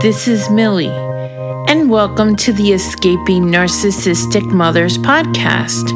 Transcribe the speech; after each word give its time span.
This 0.00 0.28
is 0.28 0.48
Millie, 0.48 0.94
and 1.66 1.90
welcome 1.90 2.36
to 2.36 2.52
the 2.52 2.72
Escaping 2.72 3.46
Narcissistic 3.46 4.46
Mothers 4.46 4.96
podcast, 4.96 5.90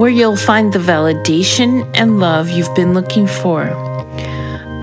where 0.00 0.10
you'll 0.10 0.36
find 0.36 0.72
the 0.72 0.80
validation 0.80 1.88
and 1.94 2.18
love 2.18 2.50
you've 2.50 2.74
been 2.74 2.92
looking 2.92 3.28
for. 3.28 3.70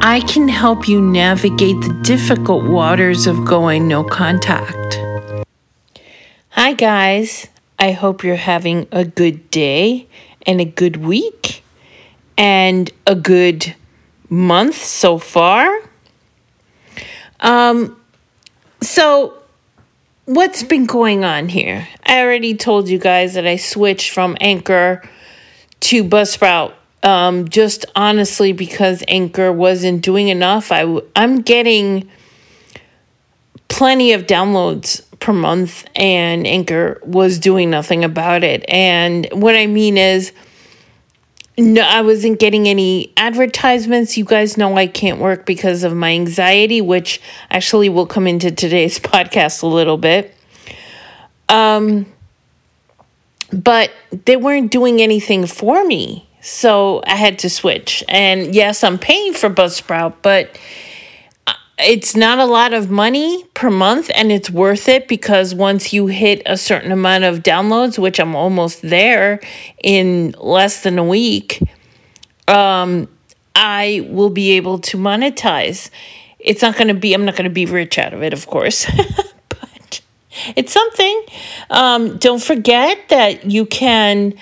I 0.02 0.23
can 0.29 0.47
help 0.47 0.88
you 0.88 1.02
navigate 1.02 1.81
the 1.81 1.99
difficult 2.04 2.63
waters 2.63 3.28
of 3.28 3.44
going 3.44 3.90
no 3.90 4.02
contact. 4.02 4.98
Hi, 6.52 6.72
guys. 6.72 7.50
I 7.80 7.92
hope 7.92 8.24
you're 8.24 8.38
having 8.38 8.88
a 8.94 9.04
good 9.04 9.52
day 9.52 10.08
and 10.48 10.62
a 10.62 10.66
good 10.66 11.04
week 11.04 11.64
and 12.38 12.90
a 13.06 13.16
good 13.16 13.76
month 14.30 14.78
so 14.78 15.18
far. 15.18 15.82
Um, 17.41 18.00
so 18.85 19.33
what's 20.25 20.63
been 20.63 20.85
going 20.85 21.23
on 21.23 21.49
here? 21.49 21.87
I 22.05 22.21
already 22.21 22.55
told 22.55 22.87
you 22.87 22.99
guys 22.99 23.33
that 23.33 23.47
I 23.47 23.57
switched 23.57 24.11
from 24.11 24.37
Anchor 24.39 25.01
to 25.81 26.03
Buzzsprout. 26.03 26.73
Um, 27.01 27.49
just 27.49 27.85
honestly 27.97 28.53
because 28.53 29.03
Anchor 29.09 29.51
wasn't 29.51 30.01
doing 30.01 30.29
enough. 30.29 30.71
I 30.71 31.01
I'm 31.17 31.41
getting 31.41 32.09
plenty 33.67 34.13
of 34.13 34.25
downloads 34.25 35.03
per 35.20 35.34
month, 35.34 35.85
and 35.97 36.47
Anchor 36.47 37.01
was 37.03 37.39
doing 37.39 37.70
nothing 37.70 38.05
about 38.05 38.43
it. 38.45 38.63
And 38.70 39.27
what 39.34 39.55
I 39.55 39.67
mean 39.67 39.97
is 39.97 40.31
no, 41.57 41.81
I 41.81 42.02
wasn't 42.02 42.39
getting 42.39 42.67
any 42.67 43.13
advertisements. 43.16 44.17
You 44.17 44.25
guys 44.25 44.57
know 44.57 44.75
I 44.75 44.88
can't 44.88 45.20
work 45.20 45.45
because 45.45 45.84
of 45.84 45.95
my 45.95 46.12
anxiety, 46.12 46.81
which 46.81 47.21
actually 47.52 47.89
will 47.89 48.07
come 48.07 48.27
into 48.27 48.52
today's 48.52 48.99
podcast 48.99 49.62
a 49.62 49.67
little 49.67 49.98
bit. 49.98 50.34
Um, 51.49 52.07
but 53.51 53.91
they 54.26 54.35
weren't 54.35 54.71
doing 54.71 55.01
anything 55.01 55.46
for 55.46 55.84
me. 55.85 56.27
So 56.41 57.01
I 57.05 57.15
had 57.15 57.40
to 57.40 57.49
switch. 57.49 58.04
And 58.09 58.54
yes, 58.55 58.84
I'm 58.84 58.98
paying 58.98 59.34
for 59.34 59.49
Buzzsprout, 59.49 60.15
but 60.21 60.57
it's 61.79 62.16
not 62.16 62.38
a 62.38 62.46
lot 62.46 62.74
of 62.74 62.91
money 62.91 63.43
per 63.55 63.70
month 63.70 64.12
and 64.14 64.32
it's 64.32 64.50
worth 64.50 64.88
it 64.88 65.08
because 65.08 65.56
once 65.56 65.92
you 65.92 66.08
hit 66.08 66.42
a 66.46 66.56
certain 66.56 66.92
amount 66.92 67.24
of 67.24 67.40
downloads 67.40 67.98
which 67.98 68.20
i'm 68.20 68.36
almost 68.36 68.82
there 68.82 69.40
in 69.84 70.36
less 70.40 70.84
than 70.84 71.00
a 71.00 71.04
week 71.04 71.62
um, 72.48 73.08
i 73.56 74.08
will 74.10 74.30
be 74.30 74.52
able 74.52 74.80
to 74.80 74.98
monetize. 74.98 75.90
It's 76.40 76.62
not 76.62 76.76
going 76.76 76.90
to 76.90 76.94
be 76.94 77.14
i'm 77.14 77.26
not 77.26 77.36
going 77.36 77.46
to 77.46 77.50
be 77.50 77.66
rich 77.66 77.98
out 77.98 78.14
of 78.14 78.22
it 78.22 78.34
of 78.34 78.46
course 78.48 78.86
but 79.50 80.02
it's 80.56 80.74
something. 80.74 81.26
Um, 81.70 82.18
don't 82.18 82.42
forget 82.42 83.10
that 83.10 83.46
you 83.46 83.66
can 83.66 84.34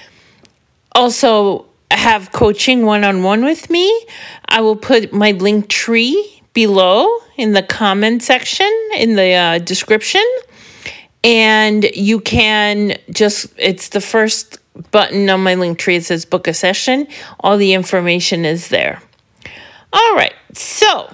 also 0.93 1.65
have 1.91 2.31
coaching 2.31 2.85
one-on-one 2.85 3.43
with 3.43 3.69
me. 3.69 4.05
I 4.47 4.61
will 4.61 4.75
put 4.75 5.13
my 5.13 5.33
Linktree 5.33 6.40
below 6.53 7.07
in 7.37 7.53
the 7.53 7.63
comment 7.63 8.23
section 8.23 8.71
in 8.95 9.15
the 9.15 9.33
uh, 9.33 9.57
description. 9.59 10.25
And 11.23 11.83
you 11.95 12.19
can 12.19 12.97
just 13.11 13.47
it's 13.57 13.89
the 13.89 14.01
first 14.01 14.57
button 14.91 15.29
on 15.29 15.43
my 15.43 15.55
Linktree 15.55 15.97
it 15.97 16.05
says 16.05 16.25
book 16.25 16.47
a 16.47 16.53
session. 16.53 17.07
All 17.39 17.57
the 17.57 17.73
information 17.73 18.45
is 18.45 18.69
there. 18.69 19.01
All 19.93 20.15
right 20.15 20.33
so 20.53 21.09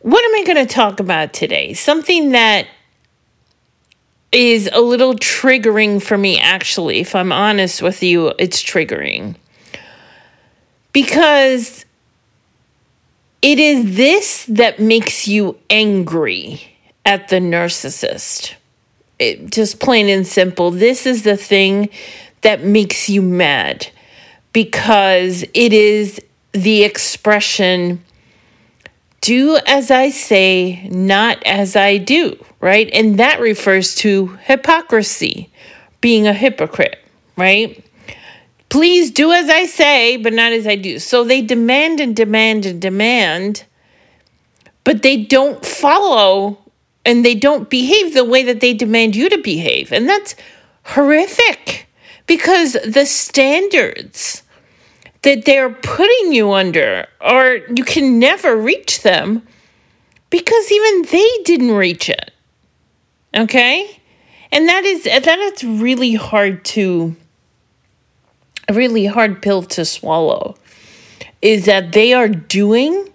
what 0.00 0.24
am 0.24 0.40
i 0.40 0.44
going 0.44 0.66
to 0.66 0.72
talk 0.72 1.00
about 1.00 1.32
today? 1.32 1.72
Something 1.74 2.30
that 2.30 2.66
is 4.30 4.68
a 4.72 4.80
little 4.80 5.14
triggering 5.14 6.02
for 6.02 6.18
me 6.18 6.38
actually 6.38 6.98
if 7.00 7.14
i'm 7.14 7.32
honest 7.32 7.80
with 7.80 8.02
you 8.02 8.32
it's 8.38 8.62
triggering. 8.62 9.36
Because 10.92 11.84
it 13.42 13.58
is 13.58 13.96
this 13.96 14.44
that 14.46 14.80
makes 14.80 15.28
you 15.28 15.58
angry 15.70 16.76
at 17.04 17.28
the 17.28 17.36
narcissist. 17.36 18.54
It, 19.18 19.50
just 19.50 19.80
plain 19.80 20.08
and 20.08 20.26
simple. 20.26 20.70
This 20.70 21.06
is 21.06 21.22
the 21.22 21.36
thing 21.36 21.88
that 22.42 22.62
makes 22.62 23.08
you 23.08 23.22
mad 23.22 23.88
because 24.52 25.44
it 25.54 25.72
is 25.72 26.20
the 26.52 26.84
expression 26.84 28.02
do 29.20 29.58
as 29.66 29.90
I 29.90 30.10
say, 30.10 30.88
not 30.90 31.42
as 31.44 31.76
I 31.76 31.98
do, 31.98 32.42
right? 32.60 32.88
And 32.92 33.18
that 33.18 33.40
refers 33.40 33.94
to 33.96 34.38
hypocrisy, 34.44 35.50
being 36.00 36.26
a 36.26 36.32
hypocrite, 36.32 36.98
right? 37.36 37.84
Please 38.68 39.10
do 39.10 39.32
as 39.32 39.48
I 39.48 39.64
say, 39.64 40.16
but 40.16 40.32
not 40.32 40.52
as 40.52 40.66
I 40.66 40.76
do. 40.76 40.98
So 40.98 41.24
they 41.24 41.40
demand 41.40 42.00
and 42.00 42.14
demand 42.14 42.66
and 42.66 42.80
demand, 42.80 43.64
but 44.84 45.02
they 45.02 45.24
don't 45.24 45.64
follow 45.64 46.58
and 47.04 47.24
they 47.24 47.34
don't 47.34 47.70
behave 47.70 48.12
the 48.12 48.24
way 48.24 48.42
that 48.42 48.60
they 48.60 48.74
demand 48.74 49.16
you 49.16 49.30
to 49.30 49.38
behave. 49.38 49.92
And 49.92 50.08
that's 50.08 50.34
horrific 50.84 51.86
because 52.26 52.74
the 52.84 53.06
standards 53.06 54.42
that 55.22 55.44
they're 55.44 55.70
putting 55.70 56.32
you 56.32 56.52
under 56.52 57.06
are 57.20 57.56
you 57.74 57.84
can 57.84 58.18
never 58.18 58.56
reach 58.56 59.02
them 59.02 59.46
because 60.30 60.70
even 60.70 61.02
they 61.10 61.28
didn't 61.44 61.72
reach 61.72 62.08
it. 62.08 62.30
Okay? 63.34 64.00
And 64.52 64.68
that 64.68 64.84
is 64.84 65.04
that 65.04 65.26
is 65.26 65.64
really 65.64 66.14
hard 66.14 66.64
to 66.66 67.16
a 68.68 68.74
really 68.74 69.06
hard 69.06 69.42
pill 69.42 69.62
to 69.62 69.84
swallow 69.84 70.56
is 71.40 71.64
that 71.64 71.92
they 71.92 72.12
are 72.12 72.28
doing 72.28 73.08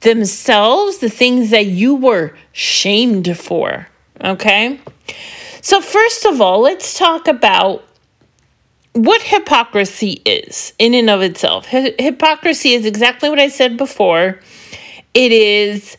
themselves 0.00 0.98
the 0.98 1.08
things 1.08 1.50
that 1.50 1.66
you 1.66 1.94
were 1.94 2.36
shamed 2.52 3.36
for. 3.38 3.88
Okay? 4.22 4.80
So, 5.60 5.80
first 5.80 6.26
of 6.26 6.40
all, 6.40 6.60
let's 6.60 6.98
talk 6.98 7.28
about 7.28 7.84
what 8.92 9.22
hypocrisy 9.22 10.22
is 10.24 10.72
in 10.78 10.94
and 10.94 11.10
of 11.10 11.22
itself. 11.22 11.66
Hi- 11.66 11.94
hypocrisy 11.98 12.72
is 12.72 12.86
exactly 12.86 13.28
what 13.28 13.38
I 13.38 13.48
said 13.48 13.76
before 13.76 14.40
it 15.12 15.32
is 15.32 15.96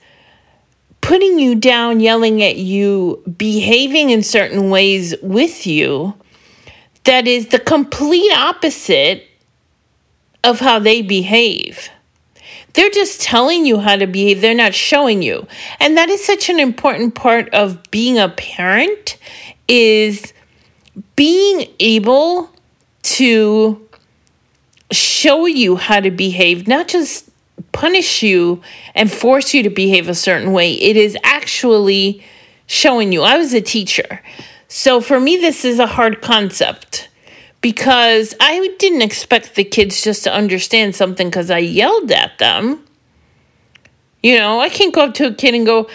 putting 1.02 1.40
you 1.40 1.56
down, 1.56 2.00
yelling 2.00 2.44
at 2.44 2.58
you, 2.58 3.24
behaving 3.38 4.10
in 4.10 4.24
certain 4.24 4.70
ways 4.70 5.16
with 5.22 5.66
you 5.66 6.14
that 7.08 7.26
is 7.26 7.48
the 7.48 7.60
complete 7.60 8.32
opposite 8.34 9.28
of 10.44 10.60
how 10.60 10.78
they 10.78 11.02
behave. 11.02 11.90
They're 12.74 12.90
just 12.92 13.22
telling 13.22 13.66
you 13.66 13.80
how 13.80 13.96
to 13.96 14.06
behave, 14.06 14.42
they're 14.42 14.54
not 14.54 14.76
showing 14.76 15.22
you. 15.24 15.48
And 15.80 15.98
that 15.98 16.10
is 16.10 16.24
such 16.24 16.50
an 16.50 16.60
important 16.60 17.16
part 17.16 17.50
of 17.54 17.82
being 17.92 18.20
a 18.20 18.30
parent 18.30 19.18
is 19.68 20.34
being 21.16 21.70
able 21.80 22.52
to 23.04 23.88
show 24.92 25.46
you 25.46 25.78
how 25.78 26.02
to 26.02 26.12
behave, 26.12 26.68
not 26.68 26.88
just 26.88 27.30
punish 27.72 28.22
you 28.22 28.62
and 28.96 29.12
force 29.12 29.54
you 29.54 29.64
to 29.64 29.70
behave 29.70 30.10
a 30.10 30.16
certain 30.16 30.52
way. 30.52 30.74
It 30.74 30.98
is 30.98 31.18
actually 31.24 32.24
showing 32.68 33.12
you. 33.14 33.24
I 33.24 33.38
was 33.38 33.54
a 33.54 33.62
teacher. 33.62 34.22
So 34.68 35.00
for 35.02 35.20
me, 35.20 35.38
this 35.38 35.64
is 35.64 35.80
a 35.80 35.88
hard 35.88 36.22
concept 36.22 37.10
because 37.62 38.34
I 38.40 38.76
didn't 38.80 39.02
expect 39.02 39.56
the 39.56 39.64
kids 39.64 40.02
just 40.02 40.24
to 40.26 40.34
understand 40.34 40.96
something 40.96 41.30
because 41.30 41.50
I 41.50 41.60
yelled 41.60 42.12
at 42.12 42.38
them. 42.38 42.84
You 44.22 44.38
know, 44.38 44.60
I 44.60 44.70
can't 44.70 44.94
go 44.94 45.06
up 45.06 45.14
to 45.16 45.28
a 45.28 45.34
kid 45.34 45.56
and 45.56 45.66
go, 45.66 45.90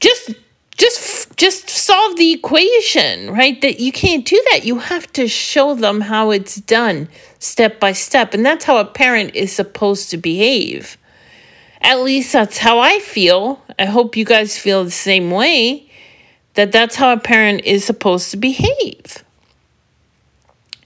just 0.00 0.34
just 0.76 1.36
just 1.36 1.68
solve 1.68 2.16
the 2.16 2.32
equation 2.32 3.30
right? 3.30 3.60
That 3.60 3.78
you 3.78 3.92
can't 3.92 4.24
do 4.24 4.42
that. 4.50 4.64
You 4.64 4.78
have 4.78 5.12
to 5.12 5.28
show 5.28 5.74
them 5.74 6.00
how 6.00 6.30
it's 6.30 6.56
done 6.56 7.08
step 7.38 7.78
by 7.78 7.92
step 7.92 8.34
and 8.34 8.44
that's 8.44 8.64
how 8.64 8.78
a 8.78 8.84
parent 8.84 9.34
is 9.34 9.52
supposed 9.52 10.10
to 10.10 10.16
behave. 10.16 10.96
At 11.80 12.00
least 12.00 12.32
that's 12.32 12.58
how 12.58 12.78
i 12.78 12.98
feel. 12.98 13.62
I 13.78 13.84
hope 13.84 14.16
you 14.16 14.24
guys 14.24 14.58
feel 14.58 14.84
the 14.84 14.90
same 14.90 15.30
way 15.30 15.90
that 16.54 16.72
that's 16.72 16.96
how 16.96 17.12
a 17.12 17.18
parent 17.18 17.62
is 17.64 17.84
supposed 17.84 18.30
to 18.30 18.36
behave. 18.36 19.24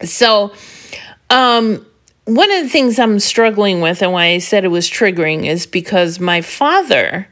So, 0.03 0.53
um, 1.31 1.85
one 2.25 2.51
of 2.53 2.63
the 2.63 2.69
things 2.69 2.99
I'm 2.99 3.19
struggling 3.21 3.81
with 3.81 4.03
and 4.03 4.13
why 4.13 4.27
I 4.27 4.39
said 4.39 4.65
it 4.65 4.69
was 4.69 4.89
triggering 4.89 5.47
is 5.47 5.67
because 5.67 6.21
my 6.21 6.43
father 6.43 7.27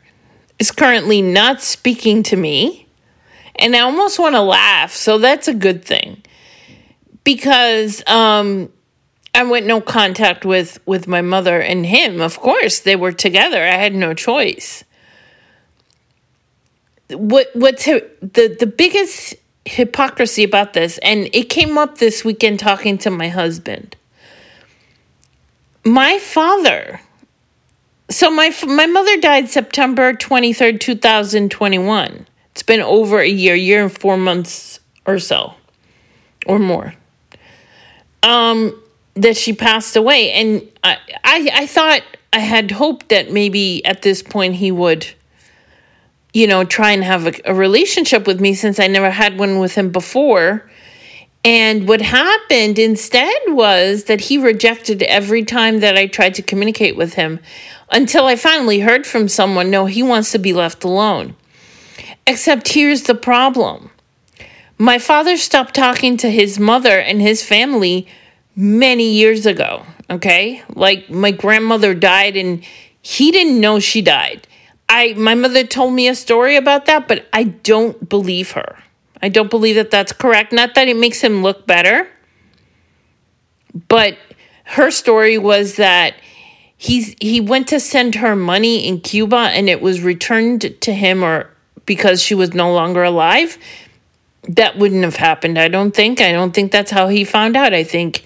is 0.59 0.71
currently 0.71 1.21
not 1.21 1.61
speaking 1.61 2.23
to 2.25 2.37
me. 2.37 2.87
And 3.57 3.77
I 3.77 3.81
almost 3.81 4.19
want 4.19 4.35
to 4.35 4.41
laugh. 4.41 4.93
So 4.93 5.19
that's 5.19 5.49
a 5.49 5.55
good 5.55 5.85
thing. 5.85 6.23
Because 7.25 8.03
um, 8.07 8.71
I 9.35 9.45
went 9.45 9.67
no 9.67 9.81
contact 9.81 10.45
with, 10.45 10.79
with 10.87 11.07
my 11.07 11.21
mother 11.21 11.61
and 11.61 11.85
him. 11.85 12.21
Of 12.21 12.39
course, 12.41 12.81
they 12.81 12.97
were 12.97 13.13
together. 13.13 13.63
I 13.63 13.77
had 13.77 13.95
no 13.95 14.15
choice. 14.15 14.85
What 17.11 17.49
what's 17.55 17.85
the 17.85 18.09
the 18.21 18.67
biggest 18.67 19.35
hypocrisy 19.65 20.45
about 20.45 20.73
this, 20.73 20.99
and 20.99 21.29
it 21.33 21.49
came 21.51 21.77
up 21.77 21.99
this 21.99 22.25
weekend 22.25 22.59
talking 22.59 22.99
to 22.99 23.11
my 23.11 23.29
husband. 23.29 23.97
My 25.85 26.19
father. 26.19 27.01
So 28.09 28.31
my 28.31 28.55
my 28.67 28.87
mother 28.87 29.21
died 29.21 29.49
September 29.49 30.15
23rd, 30.15 30.81
2021. 30.81 32.27
It's 32.53 32.63
been 32.63 32.81
over 32.81 33.21
a 33.21 33.29
year, 33.29 33.55
year 33.55 33.83
and 33.83 33.93
4 34.01 34.17
months 34.17 34.81
or 35.05 35.19
so 35.19 35.55
or 36.47 36.59
more. 36.59 36.95
Um 38.23 38.81
that 39.15 39.37
she 39.37 39.53
passed 39.53 39.97
away 39.97 40.31
and 40.33 40.63
I 40.85 40.99
I, 41.25 41.51
I 41.53 41.67
thought 41.67 42.03
I 42.33 42.41
had 42.41 42.71
hoped 42.71 43.09
that 43.09 43.33
maybe 43.33 43.85
at 43.85 44.03
this 44.03 44.23
point 44.23 44.55
he 44.55 44.71
would 44.71 45.07
you 46.37 46.47
know, 46.47 46.65
try 46.65 46.91
and 46.91 47.03
have 47.03 47.27
a, 47.27 47.33
a 47.47 47.55
relationship 47.55 48.27
with 48.27 48.43
me 48.43 48.53
since 48.53 48.79
I 48.79 48.89
never 48.89 49.11
had 49.11 49.39
one 49.39 49.59
with 49.59 49.75
him 49.75 49.91
before. 49.91 50.71
And 51.43 51.89
what 51.89 52.03
happened 52.03 52.79
instead 52.79 53.41
was 53.49 54.05
that 54.05 54.21
he 54.21 54.37
rejected 54.37 55.03
every 55.05 55.47
time 55.47 55.81
that 55.81 55.97
I 55.97 56.07
tried 56.07 56.35
to 56.35 56.43
communicate 56.43 56.95
with 56.95 57.15
him 57.15 57.41
until 57.91 58.27
I 58.27 58.37
finally 58.37 58.81
heard 58.81 59.07
from 59.07 59.29
someone 59.29 59.71
no, 59.71 59.87
he 59.87 60.03
wants 60.03 60.31
to 60.33 60.39
be 60.39 60.53
left 60.53 60.85
alone. 60.85 61.37
Except 62.27 62.69
here's 62.69 63.05
the 63.05 63.15
problem 63.15 63.91
my 64.77 64.99
father 64.99 65.39
stopped 65.39 65.75
talking 65.75 66.19
to 66.19 66.31
his 66.31 66.59
mother 66.59 66.99
and 67.01 67.23
his 67.23 67.43
family 67.43 68.07
many 68.55 69.09
years 69.09 69.47
ago. 69.47 69.87
Okay. 70.11 70.63
Like 70.69 71.09
my 71.09 71.31
grandmother 71.31 71.95
died 71.95 72.37
and 72.37 72.63
he 73.01 73.31
didn't 73.31 73.59
know 73.59 73.81
she 73.81 74.03
died. 74.03 74.47
I 74.89 75.15
my 75.15 75.35
mother 75.35 75.65
told 75.65 75.95
me 75.95 76.09
a 76.09 76.15
story 76.15 76.57
about 76.57 76.87
that, 76.87 77.09
but 77.09 77.27
I 77.33 77.45
don't 77.45 78.09
believe 78.09 78.53
her. 78.53 78.77
I 79.23 79.29
don't 79.29 79.51
believe 79.51 79.77
that 79.77 79.91
that's 79.91 80.13
correct. 80.13 80.53
Not 80.53 80.75
that 80.75 80.89
it 80.89 80.97
makes 80.97 81.21
him 81.21 81.43
look 81.43 81.67
better, 81.67 82.09
but 83.89 84.19
her 84.65 84.91
story 84.91 85.39
was 85.39 85.77
that 85.77 86.15
he's 86.77 87.15
he 87.21 87.41
went 87.41 87.69
to 87.69 87.81
send 87.81 88.17
her 88.17 88.37
money 88.37 88.87
in 88.87 89.01
Cuba 89.01 89.37
and 89.37 89.69
it 89.69 89.81
was 89.81 90.03
returned 90.03 90.81
to 90.81 90.93
him 90.93 91.25
or 91.25 91.51
because 91.87 92.21
she 92.21 92.35
was 92.35 92.53
no 92.53 92.73
longer 92.73 93.03
alive. 93.03 93.59
That 94.49 94.79
wouldn't 94.79 95.03
have 95.03 95.17
happened, 95.17 95.59
I 95.59 95.69
don't 95.69 95.95
think. 95.95 96.21
I 96.21 96.31
don't 96.33 96.53
think 96.53 96.71
that's 96.71 96.91
how 96.91 97.09
he 97.09 97.25
found 97.25 97.57
out. 97.57 97.75
I 97.75 97.83
think 97.83 98.25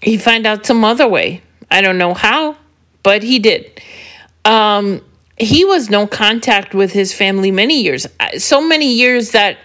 he 0.00 0.16
found 0.16 0.46
out 0.46 0.66
some 0.66 0.84
other 0.84 1.08
way. 1.08 1.42
I 1.70 1.80
don't 1.80 1.98
know 1.98 2.14
how, 2.14 2.56
but 3.02 3.22
he 3.22 3.38
did. 3.38 3.80
Um 4.44 5.02
he 5.42 5.64
was 5.64 5.90
no 5.90 6.06
contact 6.06 6.74
with 6.74 6.92
his 6.92 7.12
family 7.12 7.50
many 7.50 7.82
years. 7.82 8.06
So 8.38 8.60
many 8.60 8.92
years 8.92 9.30
that, 9.32 9.58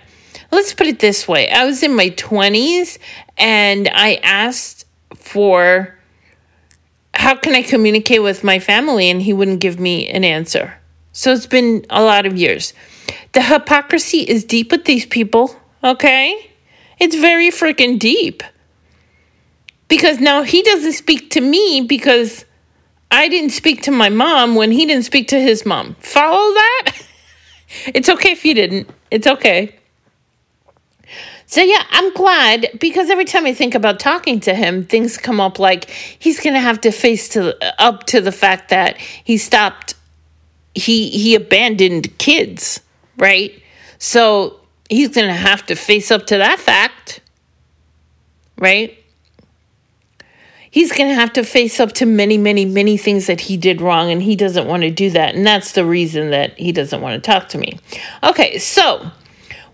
let's 0.51 0.73
put 0.73 0.87
it 0.87 0.99
this 0.99 1.27
way 1.27 1.49
I 1.49 1.65
was 1.65 1.83
in 1.83 1.95
my 1.95 2.09
20s 2.11 2.97
and 3.37 3.89
I 3.93 4.15
asked 4.23 4.85
for 5.15 5.97
how 7.13 7.35
can 7.35 7.55
I 7.55 7.63
communicate 7.63 8.21
with 8.21 8.43
my 8.43 8.59
family, 8.59 9.09
and 9.09 9.21
he 9.21 9.33
wouldn't 9.33 9.59
give 9.59 9.79
me 9.79 10.07
an 10.07 10.23
answer. 10.23 10.75
So 11.13 11.33
it's 11.33 11.47
been 11.47 11.83
a 11.89 12.03
lot 12.03 12.27
of 12.27 12.37
years. 12.37 12.73
The 13.33 13.41
hypocrisy 13.41 14.19
is 14.19 14.45
deep 14.45 14.71
with 14.71 14.85
these 14.85 15.05
people, 15.05 15.55
okay? 15.83 16.51
It's 16.99 17.15
very 17.15 17.49
freaking 17.49 17.97
deep. 17.97 18.43
Because 19.87 20.19
now 20.19 20.43
he 20.43 20.61
doesn't 20.61 20.93
speak 20.93 21.31
to 21.31 21.41
me 21.41 21.81
because 21.81 22.45
I 23.09 23.29
didn't 23.29 23.51
speak 23.51 23.83
to 23.83 23.91
my 23.91 24.09
mom 24.09 24.55
when 24.55 24.71
he 24.71 24.85
didn't 24.85 25.05
speak 25.05 25.29
to 25.29 25.39
his 25.39 25.65
mom. 25.65 25.95
Follow 25.99 26.53
that? 26.53 26.91
it's 27.93 28.09
okay 28.09 28.31
if 28.31 28.45
you 28.45 28.53
didn't. 28.53 28.89
It's 29.11 29.27
okay. 29.27 29.75
So 31.45 31.61
yeah, 31.61 31.83
I'm 31.91 32.13
glad 32.13 32.67
because 32.77 33.09
every 33.09 33.23
time 33.23 33.45
I 33.45 33.53
think 33.53 33.73
about 33.73 34.01
talking 34.01 34.41
to 34.41 34.53
him, 34.53 34.83
things 34.85 35.17
come 35.17 35.39
up 35.39 35.59
like 35.59 35.89
he's 35.89 36.41
going 36.41 36.55
to 36.55 36.59
have 36.59 36.81
to 36.81 36.91
face 36.91 37.29
to 37.29 37.55
up 37.81 38.03
to 38.07 38.19
the 38.19 38.33
fact 38.33 38.69
that 38.69 38.97
he 38.97 39.37
stopped 39.37 39.95
he 40.75 41.09
he 41.09 41.35
abandoned 41.35 42.17
kids, 42.17 42.81
right? 43.15 43.53
So 43.97 44.59
he's 44.89 45.09
going 45.09 45.27
to 45.27 45.33
have 45.33 45.65
to 45.67 45.75
face 45.75 46.11
up 46.11 46.27
to 46.27 46.37
that 46.37 46.59
fact. 46.59 47.21
Right? 48.57 48.97
He's 50.71 50.91
going 50.91 51.09
to 51.09 51.15
have 51.15 51.33
to 51.33 51.43
face 51.43 51.79
up 51.79 51.93
to 51.93 52.05
many, 52.05 52.37
many, 52.37 52.65
many 52.65 52.97
things 52.97 53.27
that 53.27 53.41
he 53.41 53.57
did 53.57 53.81
wrong, 53.81 54.11
and 54.11 54.21
he 54.21 54.35
doesn't 54.35 54.67
want 54.67 54.83
to 54.83 54.91
do 54.91 55.09
that. 55.11 55.35
And 55.35 55.45
that's 55.45 55.73
the 55.73 55.85
reason 55.85 56.31
that 56.31 56.57
he 56.57 56.71
doesn't 56.71 57.01
want 57.01 57.21
to 57.21 57.31
talk 57.31 57.49
to 57.49 57.57
me. 57.57 57.79
Okay, 58.23 58.57
so 58.57 59.11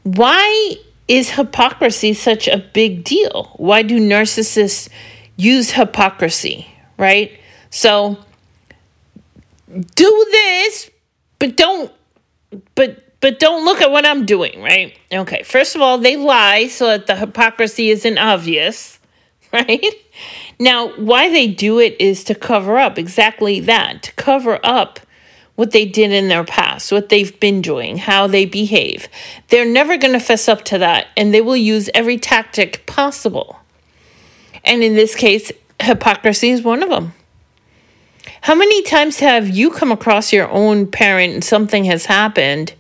why 0.04 0.76
is 1.08 1.32
hypocrisy 1.32 2.14
such 2.14 2.48
a 2.48 2.58
big 2.58 3.04
deal? 3.04 3.54
Why 3.58 3.82
do 3.82 4.00
narcissists 4.00 4.90
use 5.36 5.72
hypocrisy, 5.72 6.68
right? 6.98 7.32
So 7.70 8.18
do 9.96 10.28
this, 10.32 10.92
but 11.40 11.58
don't, 11.58 11.92
but 12.76 13.00
but 13.20 13.40
don't 13.40 13.64
look 13.64 13.82
at 13.82 13.90
what 13.90 14.06
I'm 14.06 14.26
doing, 14.26 14.62
right? 14.62 14.98
Okay, 15.10 15.44
first 15.44 15.76
of 15.76 15.82
all, 15.82 15.98
they 15.98 16.18
lie 16.18 16.68
so 16.68 16.88
that 16.88 17.08
the 17.08 17.16
hypocrisy 17.16 17.90
isn't 17.90 18.18
obvious, 18.18 19.00
right? 19.54 20.03
Now, 20.60 20.90
why 20.96 21.30
they 21.30 21.48
do 21.48 21.80
it 21.80 21.96
is 22.00 22.24
to 22.26 22.36
cover 22.36 22.78
up 22.78 22.98
exactly 22.98 23.60
that, 23.62 24.04
to 24.04 24.14
cover 24.14 24.60
up 24.64 25.00
what 25.56 25.72
they 25.72 25.86
did 25.86 26.12
in 26.12 26.30
their 26.30 26.44
past, 26.44 26.92
what 26.92 27.10
they've 27.10 27.40
been 27.40 27.62
doing, 27.62 27.98
how 27.98 28.28
they 28.28 28.46
behave. 28.46 29.08
They're 29.50 29.66
never 29.66 29.98
going 29.98 30.14
to 30.14 30.20
fess 30.20 30.48
up 30.48 30.64
to 30.66 30.80
that, 30.80 31.08
and 31.16 31.34
they 31.34 31.42
will 31.42 31.58
use 31.58 31.90
every 31.94 32.18
tactic 32.18 32.86
possible. 32.86 33.60
And 34.64 34.84
in 34.84 34.96
this 34.96 35.16
case, 35.16 35.52
hypocrisy 35.80 36.50
is 36.50 36.64
one 36.64 36.82
of 36.82 36.90
them. 36.90 37.14
How 38.42 38.56
many 38.56 38.82
times 38.84 39.20
have 39.20 39.50
you 39.50 39.70
come 39.70 39.92
across 39.92 40.34
your 40.34 40.50
own 40.50 40.88
parent 40.88 41.34
and 41.34 41.44
something 41.44 41.86
has 41.86 42.06
happened, 42.06 42.74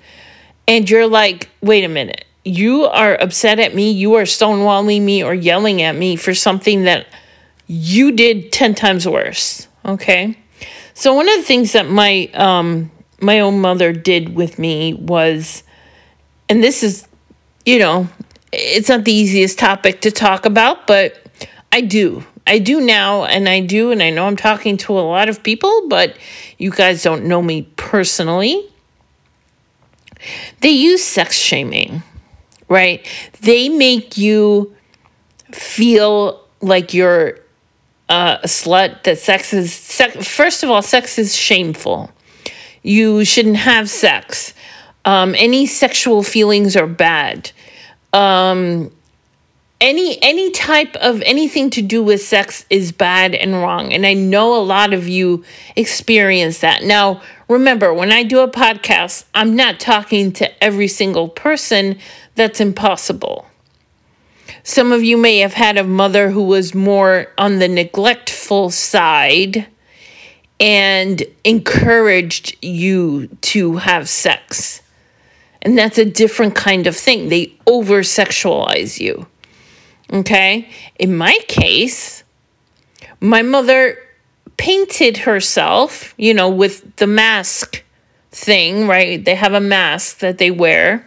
and 0.67 0.89
you're 0.89 1.07
like, 1.07 1.49
wait 1.61 1.83
a 1.83 1.89
minute, 1.89 2.25
you 2.43 2.85
are 2.85 3.15
upset 3.21 3.59
at 3.59 3.75
me, 3.75 3.91
you 3.91 4.15
are 4.15 4.23
stonewalling 4.23 5.01
me 5.01 5.23
or 5.23 5.33
yelling 5.33 5.81
at 5.81 5.95
me 5.95 6.15
for 6.15 6.33
something 6.33 6.83
that 6.83 7.07
you 7.67 8.11
did 8.11 8.51
10 8.51 8.75
times 8.75 9.07
worse. 9.07 9.67
Okay. 9.85 10.37
So, 10.93 11.13
one 11.13 11.27
of 11.27 11.35
the 11.37 11.43
things 11.43 11.73
that 11.73 11.89
my, 11.89 12.29
um, 12.33 12.91
my 13.19 13.39
own 13.39 13.59
mother 13.59 13.91
did 13.93 14.35
with 14.35 14.59
me 14.59 14.93
was, 14.93 15.63
and 16.49 16.63
this 16.63 16.83
is, 16.83 17.07
you 17.65 17.79
know, 17.79 18.07
it's 18.51 18.89
not 18.89 19.03
the 19.03 19.13
easiest 19.13 19.57
topic 19.57 20.01
to 20.01 20.11
talk 20.11 20.45
about, 20.45 20.85
but 20.85 21.19
I 21.71 21.81
do. 21.81 22.23
I 22.45 22.59
do 22.59 22.81
now, 22.81 23.23
and 23.23 23.47
I 23.47 23.61
do, 23.61 23.91
and 23.91 24.03
I 24.03 24.09
know 24.09 24.27
I'm 24.27 24.35
talking 24.35 24.77
to 24.77 24.99
a 24.99 25.01
lot 25.01 25.29
of 25.29 25.41
people, 25.41 25.87
but 25.87 26.17
you 26.57 26.71
guys 26.71 27.01
don't 27.01 27.25
know 27.25 27.41
me 27.41 27.63
personally. 27.77 28.69
They 30.61 30.69
use 30.69 31.03
sex 31.03 31.37
shaming, 31.37 32.03
right? 32.67 33.05
They 33.41 33.69
make 33.69 34.17
you 34.17 34.75
feel 35.51 36.41
like 36.61 36.93
you're 36.93 37.39
uh, 38.13 38.37
a 38.43 38.47
slut, 38.47 39.03
that 39.03 39.17
sex 39.17 39.53
is, 39.53 39.73
sex, 39.73 40.27
first 40.27 40.63
of 40.63 40.69
all, 40.69 40.83
sex 40.83 41.17
is 41.17 41.35
shameful. 41.35 42.11
You 42.83 43.25
shouldn't 43.25 43.57
have 43.57 43.89
sex. 43.89 44.53
Um, 45.03 45.33
any 45.35 45.65
sexual 45.65 46.21
feelings 46.21 46.75
are 46.75 46.85
bad. 46.85 47.51
Um, 48.13 48.91
any 49.81 50.21
any 50.21 50.51
type 50.51 50.95
of 50.97 51.23
anything 51.23 51.71
to 51.71 51.81
do 51.81 52.03
with 52.03 52.21
sex 52.21 52.67
is 52.69 52.91
bad 52.93 53.35
and 53.35 53.53
wrong 53.55 53.91
and 53.91 54.05
i 54.05 54.13
know 54.13 54.55
a 54.55 54.63
lot 54.63 54.93
of 54.93 55.09
you 55.09 55.43
experience 55.75 56.59
that 56.59 56.83
now 56.83 57.21
remember 57.49 57.93
when 57.93 58.09
i 58.09 58.23
do 58.23 58.39
a 58.39 58.47
podcast 58.47 59.25
i'm 59.35 59.57
not 59.57 59.81
talking 59.81 60.31
to 60.31 60.63
every 60.63 60.87
single 60.87 61.27
person 61.27 61.97
that's 62.35 62.61
impossible 62.61 63.45
some 64.63 64.93
of 64.93 65.03
you 65.03 65.17
may 65.17 65.39
have 65.39 65.53
had 65.53 65.77
a 65.77 65.83
mother 65.83 66.29
who 66.29 66.43
was 66.43 66.73
more 66.73 67.27
on 67.37 67.59
the 67.59 67.67
neglectful 67.67 68.69
side 68.69 69.67
and 70.59 71.23
encouraged 71.43 72.55
you 72.61 73.27
to 73.41 73.75
have 73.77 74.07
sex. 74.07 74.81
And 75.61 75.77
that's 75.77 75.97
a 75.97 76.05
different 76.05 76.55
kind 76.55 76.87
of 76.87 76.95
thing. 76.95 77.29
They 77.29 77.53
over 77.67 78.01
sexualize 78.01 78.99
you. 78.99 79.27
Okay? 80.11 80.69
In 80.97 81.15
my 81.15 81.37
case, 81.47 82.23
my 83.19 83.41
mother 83.41 83.97
painted 84.55 85.17
herself, 85.17 86.13
you 86.17 86.33
know, 86.33 86.49
with 86.49 86.95
the 86.97 87.07
mask 87.07 87.83
thing, 88.31 88.87
right? 88.87 89.23
They 89.23 89.35
have 89.35 89.53
a 89.53 89.59
mask 89.59 90.19
that 90.19 90.37
they 90.37 90.51
wear 90.51 91.05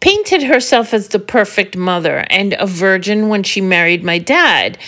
painted 0.00 0.42
herself 0.42 0.92
as 0.94 1.08
the 1.08 1.18
perfect 1.18 1.76
mother 1.76 2.24
and 2.30 2.54
a 2.58 2.66
virgin 2.66 3.28
when 3.28 3.42
she 3.42 3.60
married 3.60 4.02
my 4.02 4.18
dad. 4.18 4.78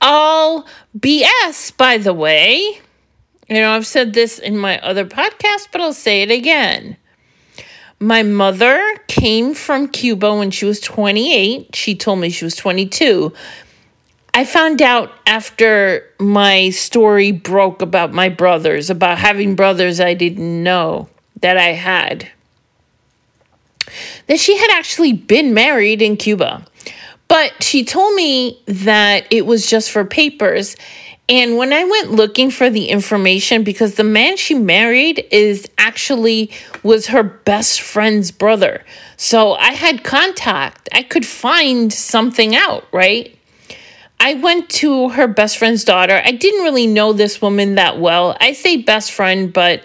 All 0.00 0.66
BS, 0.98 1.76
by 1.76 1.98
the 1.98 2.14
way. 2.14 2.80
You 3.48 3.56
know, 3.56 3.72
I've 3.72 3.86
said 3.86 4.14
this 4.14 4.38
in 4.38 4.56
my 4.56 4.78
other 4.80 5.04
podcast, 5.04 5.68
but 5.72 5.80
I'll 5.80 5.92
say 5.92 6.22
it 6.22 6.30
again. 6.30 6.96
my 8.00 8.22
mother 8.22 8.96
came 9.08 9.54
from 9.54 9.88
Cuba 9.88 10.34
when 10.34 10.50
she 10.50 10.64
was 10.64 10.80
28. 10.80 11.76
She 11.76 11.94
told 11.94 12.18
me 12.18 12.30
she 12.30 12.44
was 12.44 12.56
22. 12.56 13.32
I 14.34 14.44
found 14.46 14.80
out 14.80 15.12
after 15.26 16.08
my 16.18 16.70
story 16.70 17.30
broke 17.32 17.82
about 17.82 18.12
my 18.12 18.30
brothers, 18.30 18.88
about 18.88 19.18
having 19.18 19.54
brothers 19.54 20.00
I 20.00 20.14
didn't 20.14 20.62
know 20.62 21.08
that 21.42 21.58
I 21.58 21.72
had, 21.72 22.28
that 24.26 24.40
she 24.40 24.56
had 24.56 24.70
actually 24.72 25.12
been 25.12 25.54
married 25.54 26.02
in 26.02 26.16
Cuba. 26.16 26.66
But 27.28 27.62
she 27.62 27.84
told 27.84 28.14
me 28.14 28.62
that 28.66 29.26
it 29.30 29.46
was 29.46 29.66
just 29.66 29.90
for 29.90 30.04
papers 30.04 30.76
and 31.28 31.56
when 31.56 31.72
I 31.72 31.84
went 31.84 32.10
looking 32.10 32.50
for 32.50 32.68
the 32.68 32.86
information, 32.86 33.62
because 33.62 33.94
the 33.94 34.04
man 34.04 34.36
she 34.36 34.54
married 34.54 35.24
is 35.30 35.66
actually 35.78 36.50
was 36.82 37.06
her 37.06 37.22
best 37.22 37.80
friend's 37.80 38.30
brother. 38.30 38.84
So 39.16 39.54
I 39.54 39.72
had 39.72 40.02
contact. 40.04 40.88
I 40.92 41.02
could 41.02 41.24
find 41.24 41.92
something 41.92 42.56
out, 42.56 42.84
right? 42.92 43.34
I 44.18 44.34
went 44.34 44.68
to 44.70 45.08
her 45.10 45.26
best 45.26 45.58
friend's 45.58 45.84
daughter. 45.84 46.20
I 46.24 46.32
didn't 46.32 46.64
really 46.64 46.86
know 46.86 47.12
this 47.12 47.40
woman 47.40 47.76
that 47.76 47.98
well. 47.98 48.36
I 48.40 48.52
say 48.52 48.76
best 48.76 49.12
friend, 49.12 49.52
but 49.52 49.82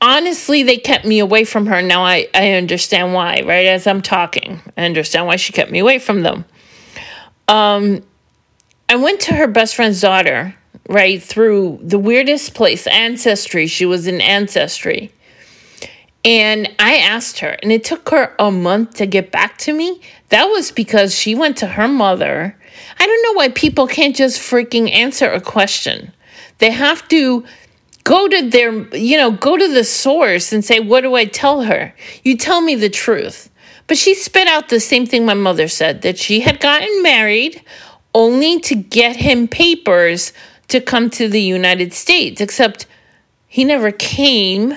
honestly, 0.00 0.62
they 0.62 0.76
kept 0.76 1.04
me 1.04 1.18
away 1.18 1.44
from 1.44 1.66
her. 1.66 1.82
Now 1.82 2.04
I, 2.04 2.28
I 2.34 2.52
understand 2.52 3.14
why, 3.14 3.42
right? 3.44 3.66
As 3.66 3.86
I'm 3.86 4.02
talking, 4.02 4.60
I 4.76 4.84
understand 4.84 5.26
why 5.26 5.36
she 5.36 5.52
kept 5.52 5.70
me 5.70 5.78
away 5.78 5.98
from 5.98 6.22
them. 6.22 6.44
Um, 7.48 8.02
I 8.88 8.96
went 8.96 9.20
to 9.22 9.34
her 9.34 9.46
best 9.46 9.76
friend's 9.76 10.00
daughter, 10.00 10.54
right, 10.88 11.22
through 11.22 11.80
the 11.82 11.98
weirdest 11.98 12.54
place, 12.54 12.86
Ancestry. 12.86 13.66
She 13.66 13.86
was 13.86 14.06
in 14.06 14.20
Ancestry. 14.20 15.12
And 16.24 16.68
I 16.78 16.96
asked 16.96 17.38
her, 17.38 17.56
and 17.62 17.72
it 17.72 17.84
took 17.84 18.08
her 18.10 18.34
a 18.38 18.50
month 18.50 18.94
to 18.96 19.06
get 19.06 19.30
back 19.30 19.56
to 19.58 19.72
me. 19.72 20.00
That 20.30 20.44
was 20.46 20.70
because 20.70 21.14
she 21.14 21.34
went 21.34 21.56
to 21.58 21.66
her 21.66 21.88
mother. 21.88 22.56
I 22.98 23.06
don't 23.06 23.22
know 23.22 23.38
why 23.38 23.48
people 23.50 23.86
can't 23.86 24.16
just 24.16 24.40
freaking 24.40 24.90
answer 24.90 25.30
a 25.30 25.40
question. 25.40 26.12
They 26.58 26.70
have 26.70 27.06
to 27.08 27.44
go 28.08 28.26
to 28.26 28.48
their, 28.48 28.72
you 28.96 29.18
know, 29.18 29.30
go 29.30 29.58
to 29.58 29.68
the 29.68 29.84
source 29.84 30.50
and 30.50 30.64
say, 30.64 30.80
What 30.80 31.02
do 31.02 31.14
I 31.14 31.26
tell 31.26 31.62
her? 31.62 31.94
You 32.24 32.38
tell 32.38 32.62
me 32.62 32.74
the 32.74 32.88
truth. 32.88 33.50
But 33.86 33.98
she 33.98 34.14
spit 34.14 34.48
out 34.48 34.70
the 34.70 34.80
same 34.80 35.04
thing 35.04 35.26
my 35.26 35.34
mother 35.34 35.68
said 35.68 36.02
that 36.02 36.18
she 36.18 36.40
had 36.40 36.58
gotten 36.58 37.02
married 37.02 37.62
only 38.14 38.60
to 38.60 38.74
get 38.74 39.16
him 39.16 39.46
papers 39.46 40.32
to 40.68 40.80
come 40.80 41.10
to 41.10 41.28
the 41.28 41.40
United 41.40 41.92
States, 41.92 42.40
except 42.40 42.86
he 43.46 43.64
never 43.64 43.92
came. 43.92 44.74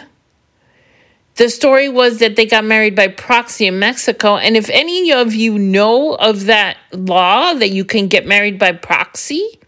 The 1.36 1.50
story 1.50 1.88
was 1.88 2.20
that 2.20 2.36
they 2.36 2.46
got 2.46 2.66
married 2.66 2.96
by 2.96 3.08
proxy 3.08 3.68
in 3.68 3.80
Mexico. 3.80 4.36
And 4.36 4.58
if 4.58 4.70
any 4.70 5.12
of 5.14 5.34
you 5.34 5.58
know 5.58 6.16
of 6.16 6.46
that 6.46 6.78
law 6.92 7.54
that 7.54 7.70
you 7.70 7.86
can 7.86 8.08
get 8.08 8.26
married 8.26 8.60
by 8.60 8.74
proxy, 8.74 9.61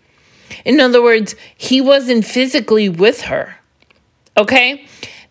in 0.65 0.79
other 0.79 1.01
words, 1.01 1.36
he 1.57 1.81
wasn't 1.81 2.25
physically 2.25 2.89
with 2.89 3.22
her. 3.22 3.55
Okay? 4.38 4.86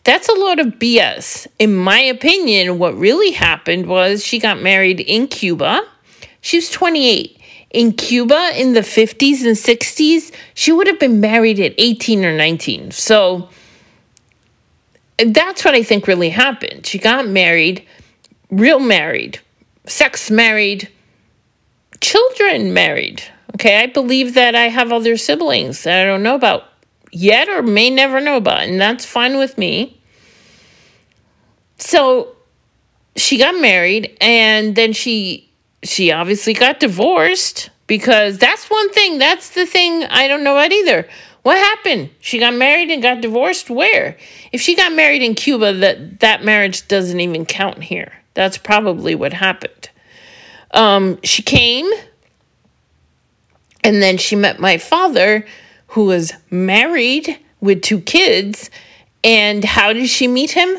That's 0.04 0.28
a 0.28 0.34
lot 0.34 0.58
of 0.58 0.78
BS. 0.78 1.46
In 1.58 1.74
my 1.76 2.00
opinion, 2.00 2.78
what 2.78 2.96
really 2.96 3.32
happened 3.32 3.86
was 3.86 4.24
she 4.24 4.38
got 4.38 4.60
married 4.60 5.00
in 5.00 5.28
Cuba. 5.28 5.86
She 6.40 6.56
was 6.56 6.70
28 6.70 7.38
in 7.72 7.92
Cuba 7.92 8.50
in 8.54 8.74
the 8.74 8.80
50s 8.80 9.44
and 9.46 9.56
60s, 9.56 10.32
she 10.54 10.72
would 10.72 10.86
have 10.86 10.98
been 10.98 11.20
married 11.20 11.58
at 11.58 11.74
18 11.78 12.24
or 12.24 12.36
19. 12.36 12.90
So 12.90 13.48
that's 15.18 15.64
what 15.64 15.74
I 15.74 15.82
think 15.82 16.06
really 16.06 16.28
happened. 16.28 16.86
She 16.86 16.98
got 16.98 17.26
married, 17.26 17.86
real 18.50 18.78
married, 18.78 19.40
sex 19.86 20.30
married, 20.30 20.90
children 22.00 22.74
married. 22.74 23.22
Okay, 23.54 23.82
I 23.82 23.86
believe 23.86 24.34
that 24.34 24.54
I 24.54 24.68
have 24.68 24.92
other 24.92 25.16
siblings 25.16 25.82
that 25.84 26.02
I 26.02 26.04
don't 26.04 26.22
know 26.22 26.34
about 26.34 26.64
yet 27.10 27.48
or 27.48 27.62
may 27.62 27.90
never 27.90 28.20
know 28.20 28.36
about, 28.36 28.62
and 28.62 28.80
that's 28.80 29.04
fine 29.04 29.36
with 29.38 29.58
me. 29.58 30.00
So 31.76 32.34
she 33.16 33.36
got 33.38 33.60
married 33.60 34.16
and 34.20 34.74
then 34.74 34.92
she 34.92 35.50
she 35.82 36.12
obviously 36.12 36.54
got 36.54 36.80
divorced 36.80 37.70
because 37.86 38.38
that's 38.38 38.70
one 38.70 38.90
thing. 38.92 39.18
That's 39.18 39.50
the 39.50 39.66
thing 39.66 40.04
I 40.04 40.28
don't 40.28 40.44
know 40.44 40.56
about 40.56 40.72
either. 40.72 41.08
What 41.42 41.58
happened? 41.58 42.10
She 42.20 42.38
got 42.38 42.54
married 42.54 42.90
and 42.90 43.02
got 43.02 43.20
divorced? 43.20 43.68
Where? 43.68 44.16
If 44.52 44.60
she 44.60 44.76
got 44.76 44.92
married 44.92 45.22
in 45.22 45.34
Cuba, 45.34 45.72
that, 45.74 46.20
that 46.20 46.44
marriage 46.44 46.86
doesn't 46.86 47.18
even 47.18 47.44
count 47.46 47.82
here. 47.82 48.12
That's 48.34 48.58
probably 48.58 49.16
what 49.16 49.32
happened. 49.32 49.90
Um, 50.70 51.20
she 51.22 51.42
came, 51.42 51.90
and 53.84 54.02
then 54.02 54.18
she 54.18 54.36
met 54.36 54.60
my 54.60 54.78
father, 54.78 55.46
who 55.88 56.06
was 56.06 56.32
married 56.50 57.38
with 57.60 57.82
two 57.82 58.00
kids. 58.00 58.70
And 59.24 59.64
how 59.64 59.92
did 59.92 60.08
she 60.08 60.26
meet 60.26 60.52
him? 60.52 60.76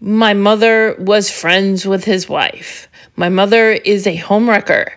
My 0.00 0.34
mother 0.34 0.96
was 0.98 1.30
friends 1.30 1.86
with 1.86 2.04
his 2.04 2.28
wife. 2.28 2.88
My 3.16 3.28
mother 3.28 3.72
is 3.72 4.06
a 4.06 4.16
homewrecker. 4.16 4.90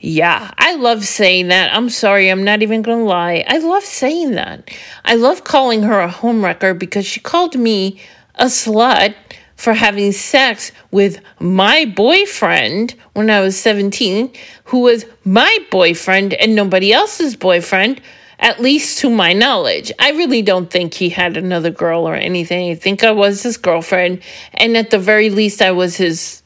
Yeah, 0.00 0.50
I 0.58 0.76
love 0.76 1.04
saying 1.04 1.48
that. 1.48 1.74
I'm 1.74 1.88
sorry, 1.88 2.30
I'm 2.30 2.44
not 2.44 2.62
even 2.62 2.82
going 2.82 2.98
to 2.98 3.04
lie. 3.04 3.44
I 3.48 3.58
love 3.58 3.82
saying 3.82 4.32
that. 4.32 4.70
I 5.04 5.14
love 5.14 5.44
calling 5.44 5.82
her 5.82 6.00
a 6.00 6.08
homewrecker 6.08 6.78
because 6.78 7.06
she 7.06 7.20
called 7.20 7.54
me 7.56 8.00
a 8.34 8.46
slut 8.46 9.14
for 9.56 9.74
having 9.74 10.12
sex 10.12 10.70
with 10.90 11.20
my 11.40 11.84
boyfriend 11.84 12.94
when 13.14 13.30
I 13.30 13.40
was 13.40 13.58
17, 13.58 14.32
who 14.64 14.80
was 14.80 15.06
my 15.24 15.58
boyfriend 15.70 16.34
and 16.34 16.54
nobody 16.54 16.92
else's 16.92 17.34
boyfriend, 17.36 18.00
at 18.38 18.60
least 18.60 18.98
to 18.98 19.10
my 19.10 19.32
knowledge. 19.32 19.90
I 19.98 20.10
really 20.10 20.42
don't 20.42 20.70
think 20.70 20.94
he 20.94 21.08
had 21.08 21.36
another 21.36 21.70
girl 21.70 22.06
or 22.06 22.14
anything. 22.14 22.70
I 22.70 22.74
think 22.74 23.02
I 23.02 23.12
was 23.12 23.42
his 23.42 23.56
girlfriend, 23.56 24.20
and 24.54 24.76
at 24.76 24.90
the 24.90 24.98
very 24.98 25.30
least, 25.30 25.62
I 25.62 25.70
was 25.72 25.96
his 25.96 26.42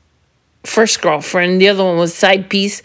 first 0.63 1.03
girlfriend. 1.03 1.61
The 1.61 1.69
other 1.69 1.85
one 1.85 1.99
was 1.99 2.15
side 2.15 2.49
piece. 2.49 2.83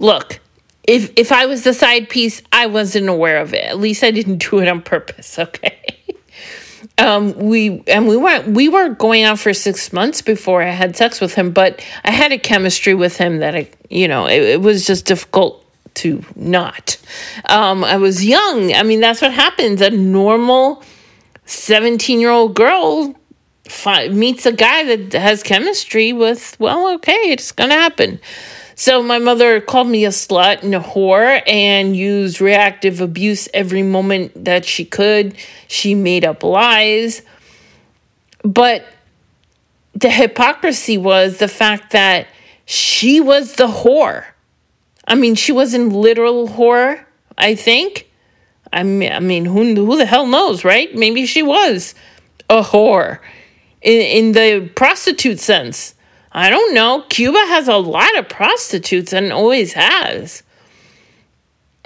Look, 0.00 0.40
if 0.82 1.12
if 1.16 1.30
I 1.30 1.46
was 1.46 1.62
the 1.62 1.74
side 1.74 2.08
piece, 2.08 2.42
I 2.50 2.66
wasn't 2.66 3.08
aware 3.08 3.38
of 3.40 3.54
it. 3.54 3.64
At 3.64 3.78
least 3.78 4.02
I 4.02 4.10
didn't 4.10 4.38
do 4.38 4.58
it 4.58 4.68
on 4.68 4.82
purpose. 4.82 5.38
Okay. 5.44 5.78
Um, 6.98 7.36
we 7.38 7.82
and 7.86 8.06
we 8.06 8.16
weren't 8.16 8.48
we 8.48 8.68
were 8.68 8.90
going 8.90 9.24
out 9.24 9.38
for 9.38 9.52
six 9.52 9.92
months 9.92 10.22
before 10.22 10.62
I 10.62 10.70
had 10.70 10.96
sex 10.96 11.20
with 11.20 11.34
him, 11.34 11.50
but 11.50 11.84
I 12.04 12.10
had 12.10 12.32
a 12.32 12.38
chemistry 12.38 12.94
with 12.94 13.16
him 13.16 13.38
that 13.38 13.54
I, 13.56 13.68
you 13.90 14.06
know, 14.06 14.26
it, 14.26 14.42
it 14.42 14.60
was 14.60 14.86
just 14.86 15.04
difficult 15.06 15.64
to 15.94 16.24
not. 16.36 16.96
Um, 17.46 17.84
I 17.84 17.96
was 17.96 18.24
young. 18.24 18.72
I 18.72 18.82
mean, 18.82 19.00
that's 19.00 19.20
what 19.20 19.32
happens. 19.32 19.80
A 19.80 19.90
normal 19.90 20.82
seventeen 21.46 22.20
year 22.20 22.30
old 22.30 22.54
girl 22.54 23.14
fi- 23.68 24.08
meets 24.08 24.46
a 24.46 24.52
guy 24.52 24.96
that 24.96 25.12
has 25.20 25.42
chemistry 25.42 26.12
with, 26.12 26.56
well, 26.58 26.94
okay, 26.94 27.12
it's 27.12 27.52
to 27.52 27.76
happen. 27.76 28.20
So 28.76 29.02
my 29.02 29.18
mother 29.18 29.60
called 29.60 29.88
me 29.88 30.04
a 30.04 30.08
slut 30.08 30.62
and 30.62 30.74
a 30.74 30.80
whore 30.80 31.42
and 31.46 31.96
used 31.96 32.40
reactive 32.40 33.00
abuse 33.00 33.48
every 33.54 33.82
moment 33.82 34.44
that 34.44 34.64
she 34.64 34.84
could. 34.84 35.36
She 35.68 35.94
made 35.94 36.24
up 36.24 36.42
lies. 36.42 37.22
But 38.42 38.84
the 39.94 40.10
hypocrisy 40.10 40.98
was 40.98 41.38
the 41.38 41.48
fact 41.48 41.92
that 41.92 42.26
she 42.66 43.20
was 43.20 43.54
the 43.54 43.68
whore. 43.68 44.24
I 45.06 45.14
mean, 45.14 45.34
she 45.34 45.52
wasn't 45.52 45.92
literal 45.92 46.48
whore, 46.48 47.04
I 47.38 47.54
think. 47.54 48.10
I 48.72 48.82
mean, 48.82 49.12
I 49.12 49.20
mean 49.20 49.44
who, 49.44 49.74
who 49.74 49.96
the 49.96 50.06
hell 50.06 50.26
knows, 50.26 50.64
right? 50.64 50.92
Maybe 50.94 51.26
she 51.26 51.42
was 51.42 51.94
a 52.50 52.62
whore 52.62 53.20
in, 53.82 54.00
in 54.00 54.32
the 54.32 54.68
prostitute 54.74 55.38
sense. 55.38 55.94
I 56.34 56.50
don't 56.50 56.74
know. 56.74 57.04
Cuba 57.08 57.38
has 57.38 57.68
a 57.68 57.76
lot 57.76 58.18
of 58.18 58.28
prostitutes 58.28 59.12
and 59.12 59.32
always 59.32 59.72
has. 59.74 60.42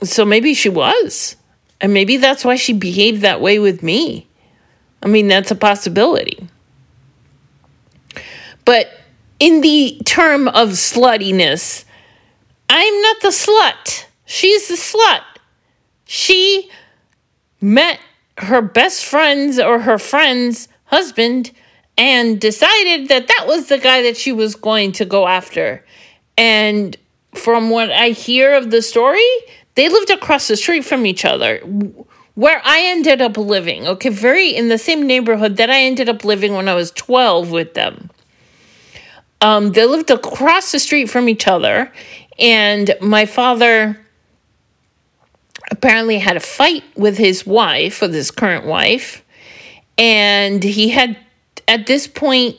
So 0.03 0.25
maybe 0.25 0.55
she 0.55 0.71
was. 0.71 1.37
And 1.81 1.93
maybe 1.93 2.17
that's 2.17 2.45
why 2.45 2.57
she 2.57 2.73
behaved 2.73 3.21
that 3.21 3.43
way 3.43 3.59
with 3.59 3.83
me. 3.83 4.27
I 5.03 5.07
mean, 5.07 5.29
that's 5.29 5.51
a 5.51 5.55
possibility. 5.55 6.49
But 8.65 8.89
in 9.39 9.61
the 9.61 10.01
term 10.05 10.49
of 10.49 10.71
sluttiness, 10.71 11.85
I'm 12.69 13.03
not 13.03 13.21
the 13.21 13.29
slut. 13.29 14.07
She's 14.25 14.69
the 14.69 14.75
slut. 14.75 15.23
She 16.05 16.71
met 17.61 18.01
her 18.39 18.63
best 18.63 19.05
friends 19.05 19.59
or 19.59 19.81
her 19.81 19.99
friend's 19.99 20.69
husband 20.85 21.53
and 21.99 22.41
decided 22.41 23.09
that 23.09 23.27
that 23.27 23.45
was 23.47 23.69
the 23.69 23.79
guy 23.79 24.03
that 24.03 24.17
she 24.17 24.33
was 24.33 24.55
going 24.55 24.93
to 24.93 25.05
go 25.05 25.27
after. 25.27 25.85
And 26.39 26.97
from 27.35 27.69
what 27.69 27.91
I 27.91 28.11
hear 28.11 28.55
of 28.55 28.71
the 28.71 28.81
story, 28.81 29.27
they 29.75 29.89
lived 29.89 30.11
across 30.11 30.49
the 30.49 30.57
street 30.57 30.85
from 30.85 31.05
each 31.05 31.25
other 31.25 31.61
where 32.39 32.63
I 32.65 32.83
ended 32.83 33.21
up 33.21 33.37
living. 33.37 33.89
Okay, 33.89 34.11
very 34.11 34.51
in 34.55 34.69
the 34.69 34.79
same 34.79 35.09
neighborhood 35.09 35.57
that 35.57 35.71
I 35.71 35.81
ended 35.81 36.09
up 36.09 36.25
living 36.25 36.55
when 36.55 36.69
I 36.69 36.75
was 36.77 36.93
12 36.93 37.51
with 37.51 37.75
them. 37.75 38.11
Um, 39.41 39.73
they 39.73 39.85
lived 39.85 40.13
across 40.13 40.71
the 40.71 40.79
street 40.79 41.11
from 41.11 41.29
each 41.29 41.49
other, 41.49 41.93
and 42.39 42.95
my 43.01 43.27
father 43.27 43.99
apparently 45.73 46.19
had 46.19 46.37
a 46.37 46.41
fight 46.41 46.85
with 46.95 47.19
his 47.19 47.45
wife, 47.45 48.01
with 48.01 48.15
his 48.15 48.31
current 48.31 48.67
wife, 48.67 49.25
and 49.99 50.63
he 50.63 50.91
had 50.91 51.17
at 51.69 51.87
this 51.87 52.07
point 52.07 52.57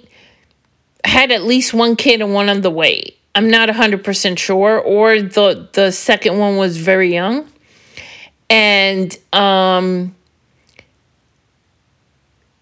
had 1.04 1.32
at 1.32 1.44
least 1.44 1.74
one 1.74 1.96
kid 1.96 2.22
and 2.22 2.34
one 2.34 2.48
on 2.48 2.62
the 2.62 2.70
way. 2.70 3.16
I'm 3.36 3.50
not 3.50 3.70
100% 3.70 4.38
sure 4.38 4.80
or 4.80 5.22
the 5.22 5.68
the 5.74 5.92
second 5.92 6.38
one 6.38 6.58
was 6.58 6.78
very 6.78 7.14
young. 7.14 7.48
And 8.50 9.18
um 9.34 10.16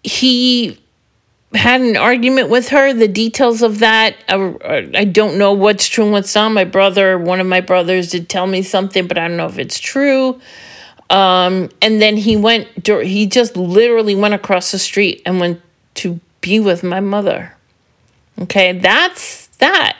he 0.02 0.78
had 1.54 1.80
an 1.80 1.96
argument 1.96 2.50
with 2.50 2.68
her. 2.68 2.92
The 2.92 3.08
details 3.08 3.62
of 3.62 3.80
that, 3.80 4.16
I, 4.28 4.88
I 4.94 5.04
don't 5.04 5.38
know 5.38 5.52
what's 5.52 5.88
true 5.88 6.04
and 6.04 6.12
what's 6.12 6.34
not. 6.34 6.50
My 6.52 6.64
brother, 6.64 7.18
one 7.18 7.40
of 7.40 7.46
my 7.46 7.60
brothers, 7.60 8.10
did 8.10 8.28
tell 8.28 8.46
me 8.46 8.62
something, 8.62 9.06
but 9.08 9.18
I 9.18 9.28
don't 9.28 9.36
know 9.36 9.46
if 9.46 9.58
it's 9.58 9.78
true. 9.78 10.40
Um, 11.10 11.70
and 11.80 12.02
then 12.02 12.16
he 12.16 12.36
went, 12.36 12.68
he 12.86 13.26
just 13.26 13.56
literally 13.56 14.14
went 14.14 14.34
across 14.34 14.70
the 14.72 14.78
street 14.78 15.22
and 15.24 15.40
went 15.40 15.62
to 15.94 16.20
be 16.40 16.60
with 16.60 16.82
my 16.82 17.00
mother. 17.00 17.54
Okay, 18.40 18.78
that's 18.78 19.48
that. 19.58 19.96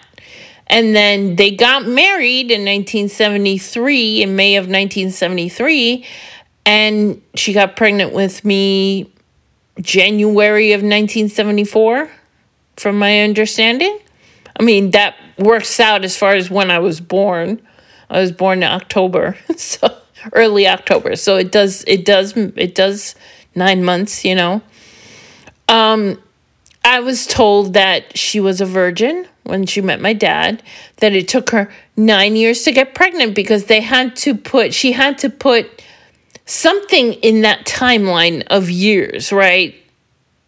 And 0.69 0.95
then 0.95 1.37
they 1.37 1.51
got 1.51 1.87
married 1.87 2.51
in 2.51 2.61
1973, 2.65 4.23
in 4.23 4.37
May 4.37 4.57
of 4.57 4.65
1973, 4.65 6.05
and 6.67 7.23
she 7.35 7.53
got 7.55 7.75
pregnant 7.75 8.13
with 8.13 8.45
me 8.45 9.11
January 9.81 10.73
of 10.73 10.81
1974, 10.81 12.11
from 12.77 12.99
my 12.99 13.21
understanding. 13.21 13.99
I 14.59 14.63
mean, 14.63 14.91
that 14.91 15.17
works 15.39 15.81
out 15.81 16.05
as 16.05 16.17
far 16.17 16.35
as 16.35 16.51
when 16.51 16.71
I 16.71 16.79
was 16.81 17.01
born. 17.01 17.63
I 18.11 18.21
was 18.21 18.33
born 18.33 18.59
in 18.59 18.69
October, 18.69 19.37
so 19.57 19.97
early 20.33 20.67
October. 20.69 21.17
So 21.17 21.37
it 21.37 21.53
does 21.53 21.85
it 21.87 22.05
does 22.05 22.37
it 22.37 22.75
does 22.75 23.15
9 23.55 23.85
months, 23.85 24.25
you 24.25 24.35
know. 24.35 24.63
Um 25.69 26.21
I 26.85 27.01
was 27.01 27.27
told 27.27 27.75
that 27.75 28.17
she 28.17 28.41
was 28.41 28.61
a 28.61 28.67
virgin 28.67 29.27
when 29.45 29.67
she 29.67 29.81
met 29.81 30.01
my 30.01 30.13
dad, 30.13 30.63
that 30.97 31.13
it 31.13 31.29
took 31.29 31.51
her 31.51 31.71
9 31.97 32.37
years 32.37 32.63
to 32.63 32.73
get 32.73 32.95
pregnant 32.95 33.35
because 33.35 33.65
they 33.65 33.81
had 33.81 34.15
to 34.17 34.35
put 34.35 34.75
she 34.75 34.93
had 34.93 35.19
to 35.19 35.31
put 35.31 35.83
something 36.49 37.13
in 37.15 37.43
that 37.43 37.67
timeline 37.67 38.43
of 38.49 38.71
years, 38.71 39.33
right? 39.33 39.75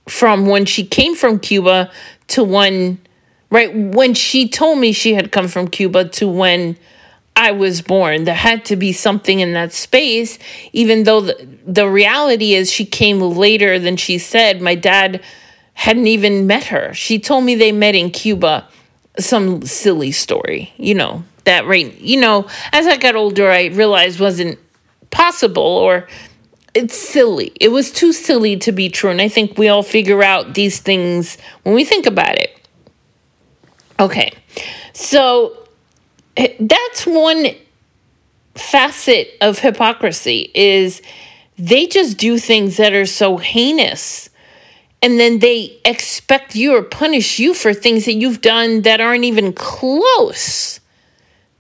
From 0.09 0.47
when 0.47 0.65
she 0.65 0.85
came 0.85 1.15
from 1.15 1.39
Cuba 1.39 1.91
to 2.29 2.43
when, 2.43 2.99
right, 3.51 3.75
when 3.75 4.15
she 4.15 4.49
told 4.49 4.79
me 4.79 4.93
she 4.93 5.15
had 5.15 5.31
come 5.31 5.47
from 5.47 5.69
Cuba 5.69 6.09
to 6.09 6.27
when 6.27 6.77
I 7.37 7.53
was 7.53 7.83
born. 7.83 8.25
There 8.25 8.35
had 8.35 8.65
to 8.67 8.77
be 8.77 8.93
something 8.93 9.41
in 9.41 9.53
that 9.53 9.73
space, 9.73 10.39
even 10.73 11.05
though 11.05 11.21
the, 11.21 11.49
the 11.67 11.89
reality 11.89 12.55
is 12.55 12.73
she 12.73 12.85
came 12.85 13.21
later 13.21 13.79
than 13.79 13.97
she 13.97 14.19
said. 14.19 14.61
My 14.61 14.75
dad 14.75 15.23
hadn't 15.75 16.07
even 16.07 16.47
met 16.47 16.65
her. 16.65 16.93
She 16.95 17.19
told 17.19 17.45
me 17.45 17.55
they 17.55 17.73
met 17.73 17.95
in 17.95 18.11
Cuba. 18.11 18.69
Some 19.19 19.63
silly 19.63 20.13
story, 20.13 20.73
you 20.77 20.95
know, 20.95 21.25
that 21.45 21.67
right, 21.67 21.93
you 22.01 22.21
know, 22.21 22.47
as 22.73 22.87
I 22.87 22.97
got 22.97 23.17
older, 23.17 23.51
I 23.51 23.67
realized 23.67 24.21
wasn't 24.21 24.59
possible 25.11 25.63
or 25.63 26.07
it's 26.75 26.97
silly. 26.97 27.53
It 27.61 27.69
was 27.69 27.91
too 27.91 28.13
silly 28.13 28.57
to 28.59 28.73
be 28.73 28.89
true. 28.89 29.11
And 29.11 29.21
I 29.21 29.29
think 29.29 29.59
we 29.59 29.69
all 29.69 29.83
figure 29.83 30.23
out 30.23 30.55
these 30.55 30.79
things 30.79 31.37
when 31.65 31.75
we 31.75 31.85
think 31.85 32.07
about 32.07 32.37
it. 32.37 32.57
Okay. 33.99 34.33
So 34.93 35.69
eh, 36.37 36.55
that's 36.61 37.07
one 37.07 37.49
facet 38.55 39.37
of 39.41 39.59
hypocrisy 39.59 40.51
is 40.55 41.03
they 41.59 41.87
just 41.87 42.17
do 42.17 42.39
things 42.39 42.77
that 42.77 42.93
are 42.93 43.07
so 43.07 43.37
heinous 43.37 44.30
and 45.03 45.19
then 45.19 45.39
they 45.39 45.79
expect 45.85 46.55
you 46.55 46.75
or 46.75 46.83
punish 46.83 47.39
you 47.39 47.55
for 47.55 47.73
things 47.73 48.05
that 48.05 48.15
you've 48.15 48.41
done 48.41 48.83
that 48.83 49.01
aren't 49.01 49.25
even 49.25 49.53
close 49.53 50.81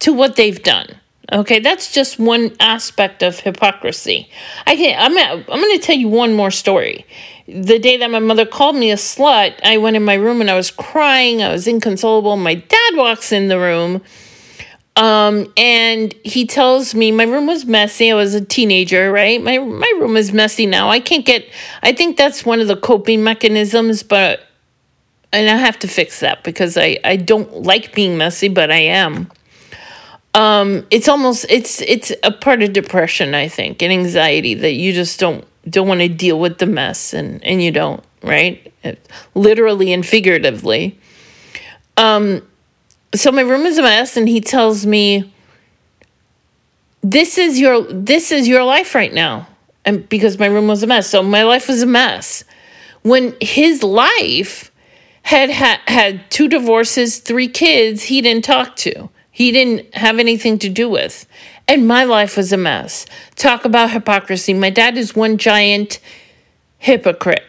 to 0.00 0.12
what 0.12 0.36
they've 0.36 0.62
done. 0.62 0.96
Okay, 1.32 1.60
that's 1.60 1.92
just 1.92 2.18
one 2.18 2.56
aspect 2.58 3.22
of 3.22 3.38
hypocrisy. 3.40 4.28
I 4.66 4.74
can 4.74 4.96
I'm 4.98 5.16
I'm 5.16 5.60
going 5.60 5.78
to 5.78 5.84
tell 5.84 5.96
you 5.96 6.08
one 6.08 6.34
more 6.34 6.50
story. 6.50 7.06
The 7.46 7.78
day 7.78 7.96
that 7.96 8.10
my 8.10 8.18
mother 8.18 8.44
called 8.44 8.76
me 8.76 8.90
a 8.90 8.96
slut, 8.96 9.58
I 9.62 9.78
went 9.78 9.96
in 9.96 10.04
my 10.04 10.14
room 10.14 10.40
and 10.40 10.50
I 10.50 10.56
was 10.56 10.70
crying. 10.70 11.42
I 11.42 11.52
was 11.52 11.66
inconsolable. 11.66 12.36
My 12.36 12.54
dad 12.54 12.94
walks 12.94 13.32
in 13.32 13.48
the 13.48 13.58
room. 13.58 14.02
Um, 14.96 15.52
and 15.56 16.12
he 16.24 16.46
tells 16.46 16.94
me 16.94 17.12
my 17.12 17.24
room 17.24 17.46
was 17.46 17.64
messy. 17.64 18.10
I 18.10 18.14
was 18.14 18.34
a 18.34 18.44
teenager, 18.44 19.10
right? 19.10 19.42
My 19.42 19.58
my 19.58 19.92
room 19.98 20.16
is 20.16 20.32
messy 20.32 20.66
now. 20.66 20.90
I 20.90 21.00
can't 21.00 21.24
get 21.24 21.48
I 21.82 21.92
think 21.92 22.16
that's 22.16 22.44
one 22.44 22.60
of 22.60 22.68
the 22.68 22.76
coping 22.76 23.22
mechanisms, 23.24 24.02
but 24.02 24.40
and 25.32 25.48
I 25.48 25.56
have 25.56 25.78
to 25.80 25.88
fix 25.88 26.20
that 26.20 26.42
because 26.42 26.76
I, 26.76 26.98
I 27.04 27.16
don't 27.16 27.62
like 27.62 27.94
being 27.94 28.18
messy, 28.18 28.48
but 28.48 28.70
I 28.70 28.80
am 28.80 29.30
um 30.34 30.86
it's 30.90 31.08
almost 31.08 31.44
it's 31.48 31.80
it's 31.82 32.12
a 32.22 32.30
part 32.30 32.62
of 32.62 32.72
depression 32.72 33.34
i 33.34 33.48
think 33.48 33.82
and 33.82 33.92
anxiety 33.92 34.54
that 34.54 34.72
you 34.74 34.92
just 34.92 35.18
don't 35.18 35.44
don't 35.68 35.88
want 35.88 36.00
to 36.00 36.08
deal 36.08 36.38
with 36.38 36.58
the 36.58 36.66
mess 36.66 37.12
and 37.12 37.42
and 37.44 37.62
you 37.62 37.72
don't 37.72 38.04
right 38.22 38.72
literally 39.34 39.92
and 39.92 40.06
figuratively 40.06 40.98
um 41.96 42.40
so 43.14 43.32
my 43.32 43.42
room 43.42 43.66
is 43.66 43.78
a 43.78 43.82
mess 43.82 44.16
and 44.16 44.28
he 44.28 44.40
tells 44.40 44.86
me 44.86 45.32
this 47.02 47.38
is 47.38 47.58
your 47.58 47.82
this 47.84 48.30
is 48.30 48.46
your 48.46 48.64
life 48.64 48.94
right 48.94 49.12
now 49.12 49.46
and 49.84 50.08
because 50.08 50.38
my 50.38 50.46
room 50.46 50.68
was 50.68 50.82
a 50.82 50.86
mess 50.86 51.08
so 51.08 51.22
my 51.22 51.42
life 51.42 51.68
was 51.68 51.82
a 51.82 51.86
mess 51.86 52.44
when 53.02 53.34
his 53.40 53.82
life 53.82 54.70
had 55.22 55.50
had, 55.50 55.80
had 55.86 56.30
two 56.30 56.48
divorces 56.48 57.18
three 57.18 57.48
kids 57.48 58.04
he 58.04 58.20
didn't 58.20 58.44
talk 58.44 58.76
to 58.76 59.08
he 59.40 59.52
didn't 59.52 59.94
have 59.94 60.18
anything 60.18 60.58
to 60.58 60.68
do 60.68 60.86
with. 60.90 61.26
And 61.66 61.88
my 61.88 62.04
life 62.04 62.36
was 62.36 62.52
a 62.52 62.58
mess. 62.58 63.06
Talk 63.36 63.64
about 63.64 63.90
hypocrisy. 63.90 64.52
My 64.52 64.68
dad 64.68 64.98
is 64.98 65.16
one 65.16 65.38
giant 65.38 65.98
hypocrite. 66.76 67.44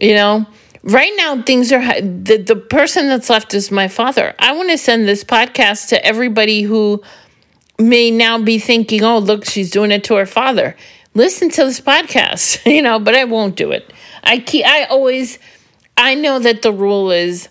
You 0.00 0.14
know, 0.14 0.46
right 0.84 1.12
now 1.16 1.42
things 1.42 1.72
are 1.72 2.00
the, 2.00 2.36
the 2.36 2.56
person 2.56 3.08
that's 3.08 3.30
left 3.30 3.54
is 3.54 3.70
my 3.70 3.88
father. 3.88 4.34
I 4.38 4.52
want 4.52 4.70
to 4.70 4.78
send 4.78 5.08
this 5.08 5.24
podcast 5.24 5.88
to 5.88 6.04
everybody 6.04 6.62
who 6.62 7.02
may 7.78 8.10
now 8.10 8.38
be 8.38 8.58
thinking, 8.58 9.02
oh, 9.02 9.18
look, 9.18 9.44
she's 9.44 9.70
doing 9.70 9.90
it 9.90 10.04
to 10.04 10.14
her 10.14 10.26
father. 10.26 10.76
Listen 11.14 11.48
to 11.50 11.64
this 11.64 11.80
podcast, 11.80 12.64
you 12.72 12.82
know, 12.82 12.98
but 12.98 13.14
I 13.14 13.24
won't 13.24 13.56
do 13.56 13.72
it. 13.72 13.92
I 14.22 14.38
keep, 14.38 14.66
I 14.66 14.84
always, 14.84 15.38
I 15.96 16.14
know 16.14 16.38
that 16.38 16.62
the 16.62 16.72
rule 16.72 17.10
is 17.10 17.48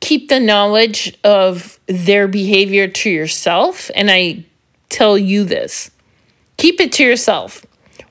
keep 0.00 0.28
the 0.28 0.40
knowledge 0.40 1.16
of 1.24 1.78
their 1.86 2.28
behavior 2.28 2.88
to 2.88 3.10
yourself. 3.10 3.90
And 3.94 4.10
I 4.10 4.44
tell 4.88 5.16
you 5.16 5.44
this 5.44 5.90
keep 6.56 6.80
it 6.80 6.92
to 6.92 7.04
yourself. 7.04 7.64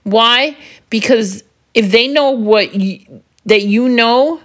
Why? 0.03 0.57
Because 0.89 1.43
if 1.73 1.91
they 1.91 2.07
know 2.07 2.31
what 2.31 2.75
you, 2.75 3.22
that 3.45 3.63
you 3.63 3.89
know, 3.89 4.41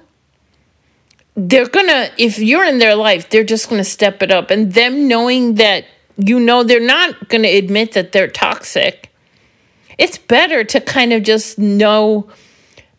they're 1.37 1.69
gonna, 1.69 2.11
if 2.19 2.39
you're 2.39 2.65
in 2.65 2.79
their 2.79 2.97
life, 2.97 3.31
they're 3.31 3.45
just 3.45 3.71
gonna 3.71 3.85
step 3.85 4.23
it 4.23 4.31
up. 4.31 4.51
And 4.51 4.73
them 4.73 5.09
knowing 5.09 5.55
that 5.57 5.85
you 6.17 6.41
know 6.41 6.65
they're 6.65 6.81
not 6.81 7.29
gonna 7.29 7.49
admit 7.49 7.93
that 7.93 8.13
they're 8.13 8.29
toxic, 8.29 9.13
it's 9.99 10.19
better 10.19 10.65
to 10.65 10.81
kind 10.81 11.13
of 11.13 11.23
just 11.23 11.59
know, 11.59 12.29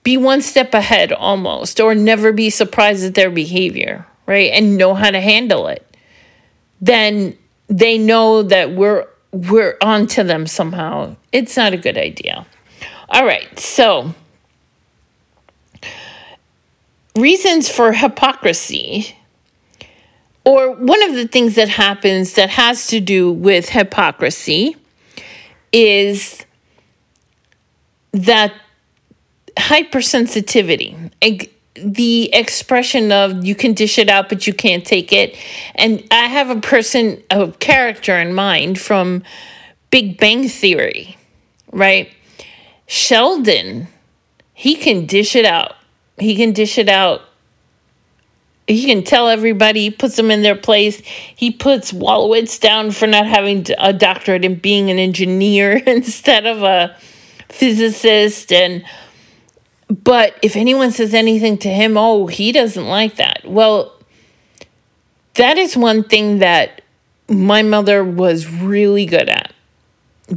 be 0.03 0.17
one 0.17 0.41
step 0.41 0.73
ahead 0.73 1.11
almost, 1.11 1.79
or 1.79 1.93
never 1.93 2.31
be 2.31 2.49
surprised 2.49 3.03
at 3.03 3.15
their 3.15 3.29
behavior 3.29 4.05
right, 4.29 4.51
and 4.53 4.77
know 4.77 4.93
how 4.93 5.09
to 5.09 5.19
handle 5.19 5.67
it, 5.67 5.97
then 6.79 7.35
they 7.67 7.97
know 7.97 8.43
that 8.43 8.71
we're 8.71 9.07
we're 9.31 9.75
onto 9.81 10.23
them 10.23 10.47
somehow. 10.47 11.15
It's 11.31 11.57
not 11.57 11.73
a 11.73 11.77
good 11.77 11.97
idea. 11.97 12.45
All 13.09 13.25
right, 13.25 13.59
so 13.59 14.13
reasons 17.15 17.69
for 17.69 17.91
hypocrisy 17.91 19.15
or 20.45 20.71
one 20.71 21.03
of 21.03 21.15
the 21.15 21.27
things 21.27 21.55
that 21.55 21.69
happens 21.69 22.33
that 22.33 22.49
has 22.49 22.87
to 22.87 22.99
do 22.99 23.31
with 23.31 23.69
hypocrisy 23.69 24.75
is 25.71 26.45
that 28.11 28.53
hypersensitivity 29.57 31.11
the 31.75 32.33
expression 32.33 33.11
of 33.11 33.45
you 33.45 33.55
can 33.55 33.73
dish 33.73 33.97
it 33.97 34.09
out 34.09 34.27
but 34.27 34.47
you 34.47 34.53
can't 34.53 34.85
take 34.85 35.13
it. 35.13 35.37
And 35.75 36.03
i 36.11 36.27
have 36.27 36.49
a 36.49 36.59
person 36.59 37.21
a 37.29 37.51
character 37.53 38.17
in 38.17 38.33
mind 38.33 38.79
from 38.79 39.23
big 39.91 40.17
bang 40.19 40.47
theory 40.47 41.17
right? 41.71 42.11
Sheldon 42.87 43.87
he 44.53 44.75
can 44.75 45.05
dish 45.05 45.35
it 45.35 45.45
out 45.45 45.75
he 46.19 46.35
can 46.35 46.51
dish 46.51 46.77
it 46.77 46.89
out 46.89 47.21
he 48.69 48.85
can 48.85 49.03
tell 49.03 49.27
everybody, 49.27 49.81
he 49.81 49.89
puts 49.89 50.15
them 50.15 50.29
in 50.29 50.43
their 50.43 50.55
place. 50.55 51.01
He 51.35 51.49
puts 51.49 51.91
Wolowitz 51.91 52.59
down 52.59 52.91
for 52.91 53.07
not 53.07 53.25
having 53.25 53.65
a 53.79 53.91
doctorate 53.91 54.45
and 54.45 54.61
being 54.61 54.91
an 54.91 54.99
engineer 54.99 55.71
instead 55.87 56.45
of 56.45 56.61
a 56.61 56.95
physicist. 57.49 58.53
And 58.53 58.85
but 59.89 60.37
if 60.43 60.55
anyone 60.55 60.91
says 60.91 61.15
anything 61.15 61.57
to 61.59 61.69
him, 61.69 61.97
oh, 61.97 62.27
he 62.27 62.51
doesn't 62.51 62.85
like 62.85 63.15
that. 63.15 63.41
Well, 63.43 63.91
that 65.33 65.57
is 65.57 65.75
one 65.75 66.03
thing 66.03 66.37
that 66.39 66.83
my 67.27 67.63
mother 67.63 68.03
was 68.03 68.47
really 68.47 69.07
good 69.07 69.29
at 69.29 69.51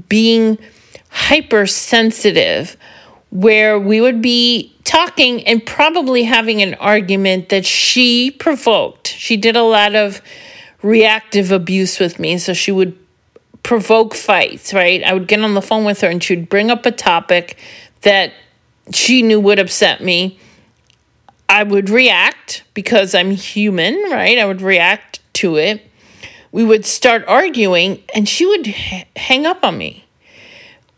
being 0.09 0.57
hypersensitive, 1.11 2.79
where 3.33 3.81
we 3.81 3.99
would 3.99 4.21
be 4.21 4.77
talking 4.85 5.43
and 5.47 5.65
probably 5.65 6.23
having 6.23 6.61
an 6.61 6.75
argument 6.75 7.49
that 7.49 7.65
she 7.65 8.31
provoked. 8.31 9.09
She 9.09 9.39
did 9.39 9.57
a 9.57 9.63
lot 9.63 9.95
of 9.95 10.21
reactive 10.83 11.51
abuse 11.51 11.99
with 11.99 12.19
me, 12.19 12.37
so 12.37 12.53
she 12.53 12.71
would 12.71 12.97
provoke 13.63 14.15
fights, 14.15 14.75
right? 14.75 15.03
I 15.03 15.15
would 15.15 15.29
get 15.29 15.41
on 15.41 15.55
the 15.55 15.63
phone 15.63 15.87
with 15.87 16.03
her 16.03 16.09
and 16.09 16.23
she'd 16.23 16.51
bring 16.51 16.71
up 16.71 16.85
a 16.85 16.91
topic 16.91 17.57
that 18.03 18.35
she 18.93 19.23
knew 19.23 19.41
would 19.41 19.59
upset 19.59 20.03
me. 20.03 20.39
I 21.49 21.63
would 21.63 21.89
react 21.89 22.65
because 22.75 23.15
I'm 23.15 23.31
human, 23.31 23.95
right? 24.11 24.39
I 24.39 24.45
would 24.45 24.61
react 24.61 25.21
to 25.35 25.57
it. 25.57 25.91
We 26.51 26.65
would 26.65 26.85
start 26.85 27.25
arguing 27.27 28.03
and 28.15 28.29
she 28.29 28.45
would 28.45 28.69
h- 28.69 29.07
hang 29.17 29.47
up 29.47 29.65
on 29.65 29.79
me. 29.79 30.02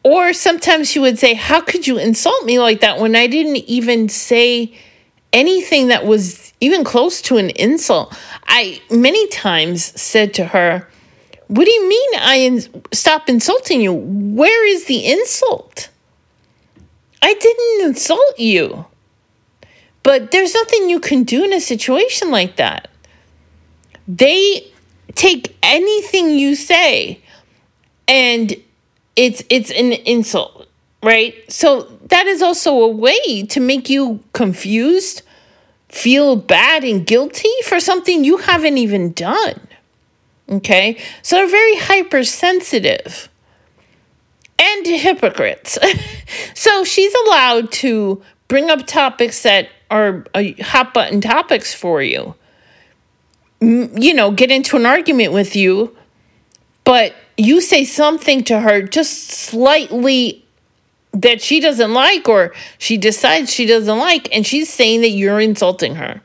Or 0.05 0.35
sometimes 0.35 0.91
she 0.91 0.99
would 0.99 1.19
say, 1.19 1.35
How 1.35 1.61
could 1.61 1.87
you 1.87 1.99
insult 1.99 2.45
me 2.45 2.61
like 2.61 2.81
that 2.81 3.01
when 3.01 3.17
I 3.17 3.27
didn't 3.27 3.57
even 3.57 4.09
say 4.09 4.79
anything 5.33 5.89
that 5.89 6.05
was 6.07 6.53
even 6.61 6.85
close 6.85 7.23
to 7.23 7.39
an 7.39 7.51
insult? 7.51 8.17
I 8.47 8.81
many 8.91 9.27
times 9.29 10.01
said 10.01 10.35
to 10.35 10.45
her, 10.45 10.87
What 11.49 11.65
do 11.65 11.71
you 11.71 11.89
mean 11.89 12.11
I 12.17 12.41
ins- 12.41 12.69
stop 12.93 13.29
insulting 13.31 13.81
you? 13.81 13.95
Where 13.95 14.67
is 14.69 14.85
the 14.85 15.07
insult? 15.07 15.89
I 17.23 17.33
didn't 17.33 17.89
insult 17.89 18.39
you. 18.39 18.85
But 20.03 20.33
there's 20.33 20.53
nothing 20.53 20.91
you 20.91 21.01
can 21.01 21.25
do 21.25 21.45
in 21.45 21.55
a 21.55 21.61
situation 21.61 22.31
like 22.31 22.57
that. 22.57 22.89
They 24.07 24.71
take 25.15 25.57
anything 25.63 26.39
you 26.39 26.55
say 26.55 27.23
and 28.07 28.55
it's 29.17 29.43
it's 29.49 29.71
an 29.71 29.93
insult, 29.93 30.69
right? 31.03 31.35
So 31.51 31.83
that 32.09 32.27
is 32.27 32.43
also 32.43 32.83
a 32.83 32.89
way 32.89 33.45
to 33.45 33.61
make 33.61 33.89
you 33.89 34.23
confused, 34.33 35.23
feel 35.89 36.37
bad 36.37 36.85
and 36.85 37.07
guilty 37.07 37.51
for 37.65 37.81
something 37.81 38.25
you 38.25 38.39
haven't 38.39 38.79
even 38.79 39.13
done. 39.13 39.61
Okay? 40.49 41.01
So 41.23 41.37
they're 41.37 41.47
very 41.49 41.77
hypersensitive 41.77 43.29
and 44.59 44.87
hypocrites. 44.87 45.79
so 46.55 46.85
she's 46.85 47.15
allowed 47.27 47.73
to 47.73 48.23
bring 48.49 48.71
up 48.71 48.87
topics 48.87 49.43
that 49.43 49.69
are 49.91 50.25
uh, 50.35 50.43
hot 50.61 50.93
button 50.93 51.21
topics 51.21 51.73
for 51.73 52.03
you. 52.03 52.35
M- 53.63 53.97
you 53.97 54.13
know, 54.13 54.31
get 54.31 54.51
into 54.51 54.77
an 54.77 54.87
argument 54.87 55.33
with 55.33 55.57
you, 55.57 55.97
but 56.85 57.15
you 57.37 57.61
say 57.61 57.85
something 57.85 58.45
to 58.45 58.61
her 58.61 58.83
just 58.83 59.29
slightly 59.31 60.45
that 61.13 61.41
she 61.41 61.61
doesn't 61.61 61.93
like 61.93 62.29
or 62.29 62.53
she 62.79 62.97
decides 62.97 63.53
she 63.53 63.67
doesn't 63.67 63.99
like 63.99 64.35
and 64.35 64.47
she's 64.47 64.69
saying 64.69 65.01
that 65.03 65.11
you're 65.11 65.41
insulting 65.41 65.95
her. 65.97 66.21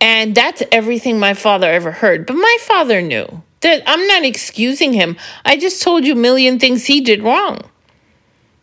And 0.00 0.34
that's 0.34 0.62
everything 0.72 1.18
my 1.18 1.34
father 1.34 1.70
ever 1.70 1.92
heard. 1.92 2.26
But 2.26 2.34
my 2.34 2.56
father 2.60 3.02
knew 3.02 3.42
that 3.60 3.82
I'm 3.86 4.06
not 4.06 4.24
excusing 4.24 4.92
him. 4.92 5.16
I 5.44 5.56
just 5.56 5.82
told 5.82 6.04
you 6.04 6.12
a 6.12 6.16
million 6.16 6.58
things 6.58 6.86
he 6.86 7.00
did 7.00 7.22
wrong. 7.22 7.58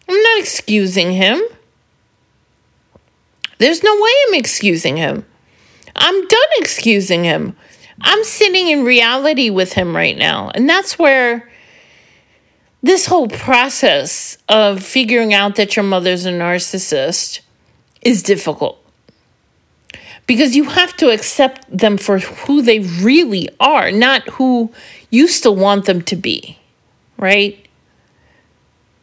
I'm 0.10 0.22
not 0.22 0.40
excusing 0.40 1.12
him. 1.12 1.42
There's 3.60 3.84
no 3.84 3.94
way 4.02 4.12
I'm 4.28 4.36
excusing 4.36 4.98
him. 4.98 5.26
I'm 5.96 6.28
done 6.28 6.50
excusing 6.58 7.24
him. 7.24 7.56
I'm 8.02 8.24
sitting 8.24 8.68
in 8.68 8.84
reality 8.84 9.50
with 9.50 9.74
him 9.74 9.96
right 9.96 10.18
now. 10.18 10.52
And 10.54 10.70
that's 10.70 11.00
where 11.00 11.50
this 12.88 13.06
whole 13.06 13.28
process 13.28 14.38
of 14.50 14.84
figuring 14.84 15.34
out 15.34 15.56
that 15.56 15.76
your 15.76 15.84
mother's 15.84 16.26
a 16.26 16.32
narcissist 16.32 17.42
is 18.02 18.24
difficult 18.24 18.84
because 20.28 20.56
you 20.56 20.66
have 20.66 20.96
to 20.98 21.10
accept 21.10 21.66
them 21.76 21.98
for 21.98 22.20
who 22.20 22.62
they 22.62 22.80
really 22.80 23.50
are, 23.60 23.92
not 23.92 24.28
who 24.32 24.72
you 25.10 25.28
still 25.28 25.56
want 25.56 25.86
them 25.86 26.02
to 26.02 26.16
be, 26.16 26.58
right? 27.18 27.66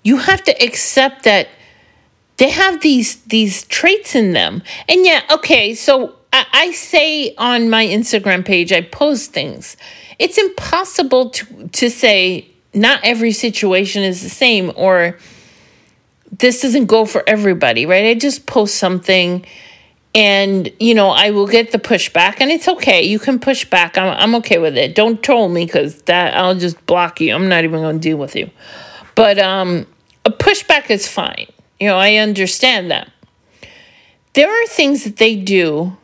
You 0.02 0.18
have 0.18 0.42
to 0.44 0.52
accept 0.62 1.24
that 1.24 1.48
they 2.36 2.50
have 2.50 2.82
these 2.82 3.16
these 3.22 3.64
traits 3.64 4.14
in 4.14 4.32
them. 4.32 4.62
And 4.88 5.06
yeah, 5.06 5.22
okay, 5.30 5.74
so 5.74 6.16
I, 6.32 6.46
I 6.52 6.70
say 6.72 7.34
on 7.36 7.70
my 7.70 7.86
Instagram 7.86 8.44
page, 8.44 8.72
I 8.72 8.82
post 8.82 9.32
things. 9.32 9.76
It's 10.18 10.36
impossible 10.36 11.30
to 11.30 11.68
to 11.68 11.90
say 11.90 12.53
not 12.74 13.00
every 13.02 13.32
situation 13.32 14.02
is 14.02 14.22
the 14.22 14.28
same 14.28 14.72
or 14.76 15.18
this 16.38 16.62
doesn't 16.62 16.86
go 16.86 17.04
for 17.04 17.22
everybody, 17.26 17.86
right? 17.86 18.06
I 18.06 18.14
just 18.14 18.46
post 18.46 18.76
something 18.76 19.44
and 20.16 20.72
you 20.78 20.94
know 20.94 21.08
i 21.08 21.30
will 21.30 21.48
get 21.48 21.72
the 21.72 21.78
pushback 21.78 22.36
and 22.38 22.50
it's 22.50 22.68
okay. 22.68 23.02
You 23.02 23.18
can 23.18 23.38
push 23.38 23.64
back. 23.64 23.98
I'm, 23.98 24.16
I'm 24.16 24.34
okay 24.36 24.58
with 24.58 24.76
it. 24.76 24.94
Don't 24.94 25.22
troll 25.22 25.48
me 25.48 25.66
because 25.66 26.02
that 26.02 26.36
i'll 26.36 26.54
just 26.54 26.84
block 26.86 27.20
you. 27.20 27.34
I'm 27.34 27.48
not 27.48 27.64
even 27.64 27.80
going 27.80 27.96
to 27.96 28.00
deal 28.00 28.16
with 28.16 28.36
you. 28.36 28.50
But 29.14 29.38
um 29.38 29.86
a 30.24 30.30
pushback 30.30 30.90
is 30.90 31.08
fine. 31.08 31.46
You 31.80 31.88
know 31.88 31.98
i 31.98 32.16
understand 32.16 32.90
that. 32.90 33.10
There 34.34 34.48
are 34.48 34.66
things 34.66 35.04
that 35.04 35.16
they 35.16 35.36
do 35.36 35.96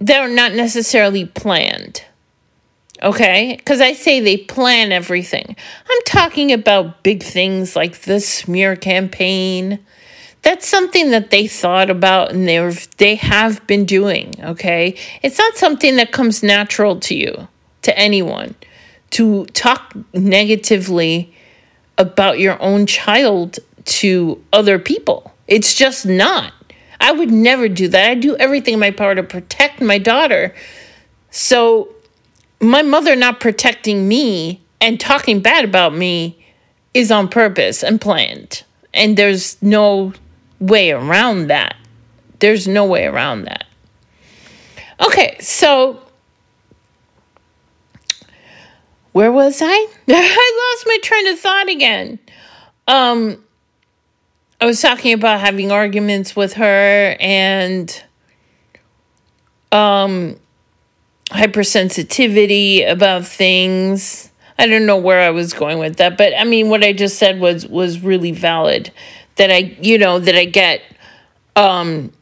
that 0.00 0.20
are 0.20 0.28
not 0.28 0.52
necessarily 0.52 1.24
planned 1.24 2.04
okay? 3.02 3.54
Because 3.56 3.80
i 3.80 3.92
say 3.92 4.20
they 4.20 4.36
plan 4.36 4.92
everything. 4.92 5.56
I'm 5.88 6.02
talking 6.06 6.52
about 6.52 7.02
big 7.02 7.22
things 7.22 7.76
like 7.76 8.02
the 8.02 8.20
smear 8.20 8.76
campaign. 8.76 9.78
That's 10.42 10.68
something 10.68 11.10
that 11.10 11.30
they 11.30 11.46
thought 11.48 11.90
about 11.90 12.32
and 12.32 12.46
they 12.46 12.70
they 12.98 13.16
have 13.16 13.66
been 13.66 13.84
doing 13.84 14.34
okay? 14.42 14.96
It's 15.22 15.38
not 15.38 15.56
something 15.56 15.96
that 15.96 16.12
comes 16.12 16.42
natural 16.42 17.00
to 17.00 17.14
you 17.14 17.48
to 17.82 17.98
anyone 17.98 18.54
to 19.10 19.46
talk 19.46 19.94
negatively 20.12 21.32
about 21.98 22.38
your 22.38 22.60
own 22.60 22.86
child 22.86 23.58
to 23.84 24.42
other 24.52 24.78
people. 24.78 25.32
It's 25.46 25.74
just 25.74 26.06
not. 26.06 26.52
I 27.00 27.12
would 27.12 27.30
never 27.30 27.68
do 27.68 27.88
that. 27.88 28.10
I 28.10 28.14
do 28.14 28.36
everything 28.36 28.74
in 28.74 28.80
my 28.80 28.90
power 28.90 29.14
to 29.14 29.22
protect 29.22 29.80
my 29.80 29.98
daughter. 29.98 30.54
So 31.30 31.88
my 32.60 32.82
mother 32.82 33.16
not 33.16 33.40
protecting 33.40 34.08
me 34.08 34.62
and 34.80 34.98
talking 34.98 35.40
bad 35.40 35.64
about 35.64 35.94
me 35.94 36.44
is 36.94 37.10
on 37.10 37.28
purpose 37.28 37.82
and 37.82 38.00
planned 38.00 38.62
and 38.96 39.16
there's 39.16 39.60
no 39.62 40.12
way 40.58 40.90
around 40.90 41.48
that. 41.48 41.76
There's 42.38 42.66
no 42.66 42.84
way 42.86 43.04
around 43.04 43.44
that. 43.44 43.66
Okay, 45.04 45.36
so 45.38 46.00
where 49.12 49.30
was 49.30 49.60
I? 49.62 49.86
I 50.08 50.74
lost 50.74 50.86
my 50.86 50.98
train 51.02 51.28
of 51.28 51.38
thought 51.38 51.68
again. 51.68 52.18
Um 52.88 53.42
I 54.58 54.64
was 54.64 54.80
talking 54.80 55.12
about 55.12 55.40
having 55.40 55.70
arguments 55.70 56.34
with 56.34 56.54
her 56.54 57.16
and 57.20 58.02
um 59.70 60.36
hypersensitivity 61.30 62.88
about 62.88 63.26
things. 63.26 64.30
I 64.58 64.66
don't 64.66 64.86
know 64.86 64.96
where 64.96 65.20
I 65.20 65.30
was 65.30 65.52
going 65.52 65.78
with 65.78 65.96
that, 65.96 66.16
but 66.16 66.32
I 66.36 66.44
mean 66.44 66.68
what 66.68 66.82
I 66.82 66.92
just 66.92 67.18
said 67.18 67.40
was 67.40 67.66
was 67.66 68.00
really 68.00 68.32
valid 68.32 68.90
that 69.36 69.50
I, 69.50 69.76
you 69.80 69.98
know, 69.98 70.18
that 70.18 70.34
I 70.34 70.44
get 70.44 70.82
um 71.56 72.12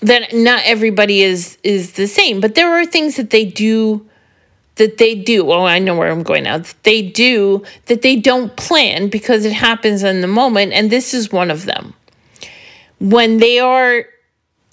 that 0.00 0.32
not 0.32 0.62
everybody 0.64 1.22
is 1.22 1.58
is 1.62 1.92
the 1.92 2.06
same, 2.06 2.40
but 2.40 2.54
there 2.54 2.72
are 2.72 2.86
things 2.86 3.16
that 3.16 3.30
they 3.30 3.44
do 3.44 4.06
that 4.76 4.98
they 4.98 5.14
do. 5.14 5.50
Oh, 5.50 5.64
I 5.64 5.78
know 5.78 5.96
where 5.96 6.10
I'm 6.10 6.22
going 6.22 6.44
now. 6.44 6.58
That 6.58 6.74
They 6.82 7.02
do 7.02 7.64
that 7.86 8.02
they 8.02 8.16
don't 8.16 8.56
plan 8.56 9.08
because 9.08 9.44
it 9.44 9.52
happens 9.52 10.02
in 10.02 10.20
the 10.20 10.26
moment, 10.26 10.72
and 10.72 10.90
this 10.90 11.12
is 11.14 11.32
one 11.32 11.50
of 11.50 11.64
them. 11.64 11.94
When 13.00 13.38
they 13.38 13.58
are 13.58 14.06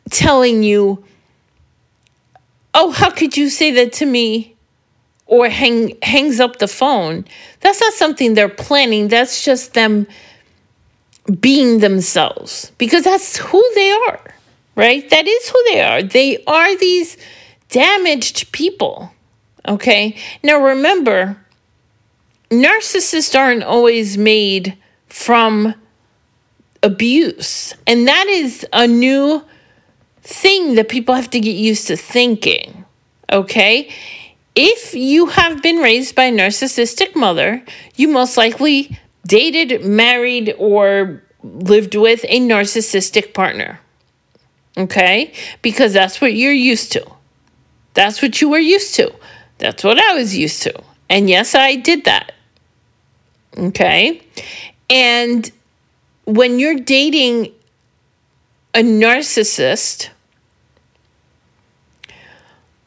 telling 0.09 0.63
you, 0.63 1.03
"Oh, 2.73 2.91
how 2.91 3.09
could 3.09 3.37
you 3.37 3.49
say 3.49 3.71
that 3.71 3.93
to 3.93 4.05
me?" 4.05 4.53
or 5.25 5.49
hang 5.49 5.97
hangs 6.03 6.39
up 6.39 6.59
the 6.59 6.67
phone. 6.67 7.25
That's 7.61 7.79
not 7.81 7.93
something 7.93 8.33
they're 8.33 8.49
planning. 8.49 9.07
That's 9.07 9.43
just 9.43 9.73
them 9.73 10.05
being 11.39 11.79
themselves 11.79 12.71
because 12.77 13.03
that's 13.03 13.37
who 13.37 13.63
they 13.75 13.91
are, 13.91 14.19
right? 14.75 15.09
That 15.09 15.27
is 15.27 15.49
who 15.49 15.63
they 15.71 15.81
are. 15.81 16.03
They 16.03 16.43
are 16.45 16.75
these 16.77 17.17
damaged 17.69 18.51
people. 18.51 19.11
Okay. 19.67 20.17
Now 20.43 20.59
remember, 20.61 21.37
narcissists 22.49 23.37
aren't 23.37 23.63
always 23.63 24.17
made 24.17 24.77
from 25.07 25.73
abuse. 26.81 27.73
And 27.87 28.07
that 28.07 28.27
is 28.27 28.67
a 28.73 28.87
new 28.87 29.43
thing 30.23 30.75
that 30.75 30.89
people 30.89 31.13
have 31.15 31.29
to 31.31 31.39
get 31.39 31.55
used 31.55 31.87
to 31.87 31.97
thinking. 31.97 32.85
Okay? 33.31 33.91
If 34.55 34.93
you 34.93 35.27
have 35.27 35.61
been 35.61 35.77
raised 35.77 36.15
by 36.15 36.25
a 36.25 36.31
narcissistic 36.31 37.15
mother, 37.15 37.63
you 37.95 38.07
most 38.07 38.37
likely 38.37 38.97
dated, 39.27 39.85
married, 39.85 40.55
or 40.57 41.23
lived 41.43 41.95
with 41.95 42.23
a 42.29 42.39
narcissistic 42.39 43.33
partner. 43.33 43.79
Okay? 44.77 45.33
Because 45.61 45.93
that's 45.93 46.21
what 46.21 46.33
you're 46.33 46.53
used 46.53 46.91
to. 46.93 47.05
That's 47.93 48.21
what 48.21 48.41
you 48.41 48.49
were 48.49 48.59
used 48.59 48.95
to. 48.95 49.13
That's 49.57 49.83
what 49.83 49.99
I 49.99 50.15
was 50.15 50.35
used 50.35 50.63
to. 50.63 50.73
And 51.09 51.29
yes, 51.29 51.53
I 51.53 51.75
did 51.75 52.05
that. 52.05 52.31
Okay? 53.57 54.21
And 54.89 55.51
when 56.25 56.59
you're 56.59 56.79
dating 56.79 57.51
a 58.73 58.79
narcissist, 58.79 60.09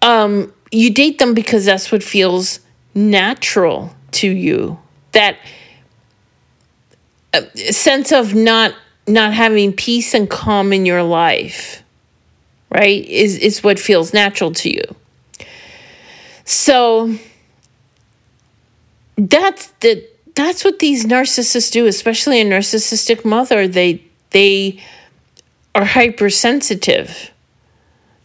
um, 0.03 0.53
you 0.71 0.93
date 0.93 1.19
them 1.19 1.35
because 1.35 1.65
that's 1.65 1.93
what 1.93 2.03
feels 2.03 2.61
natural 2.95 3.95
to 4.13 4.29
you. 4.29 4.79
That 5.13 5.39
uh, 7.33 7.43
sense 7.55 8.13
of 8.13 8.35
not 8.35 8.75
not 9.09 9.33
having 9.33 9.73
peace 9.73 10.15
and 10.15 10.29
calm 10.29 10.73
in 10.73 10.85
your 10.85 11.03
life, 11.03 11.83
right? 12.71 13.05
Is 13.07 13.39
is 13.39 13.63
what 13.63 13.79
feels 13.79 14.13
natural 14.13 14.53
to 14.53 14.71
you. 14.71 14.83
So 16.45 17.17
that's 19.17 19.69
the 19.81 20.07
that's 20.35 20.65
what 20.65 20.79
these 20.81 21.07
narcissists 21.07 21.73
do, 21.73 21.87
especially 21.87 22.41
a 22.41 22.45
narcissistic 22.45 23.25
mother. 23.25 23.67
They 23.67 24.03
they 24.31 24.83
are 25.77 25.85
hypersensitive. 25.85 27.31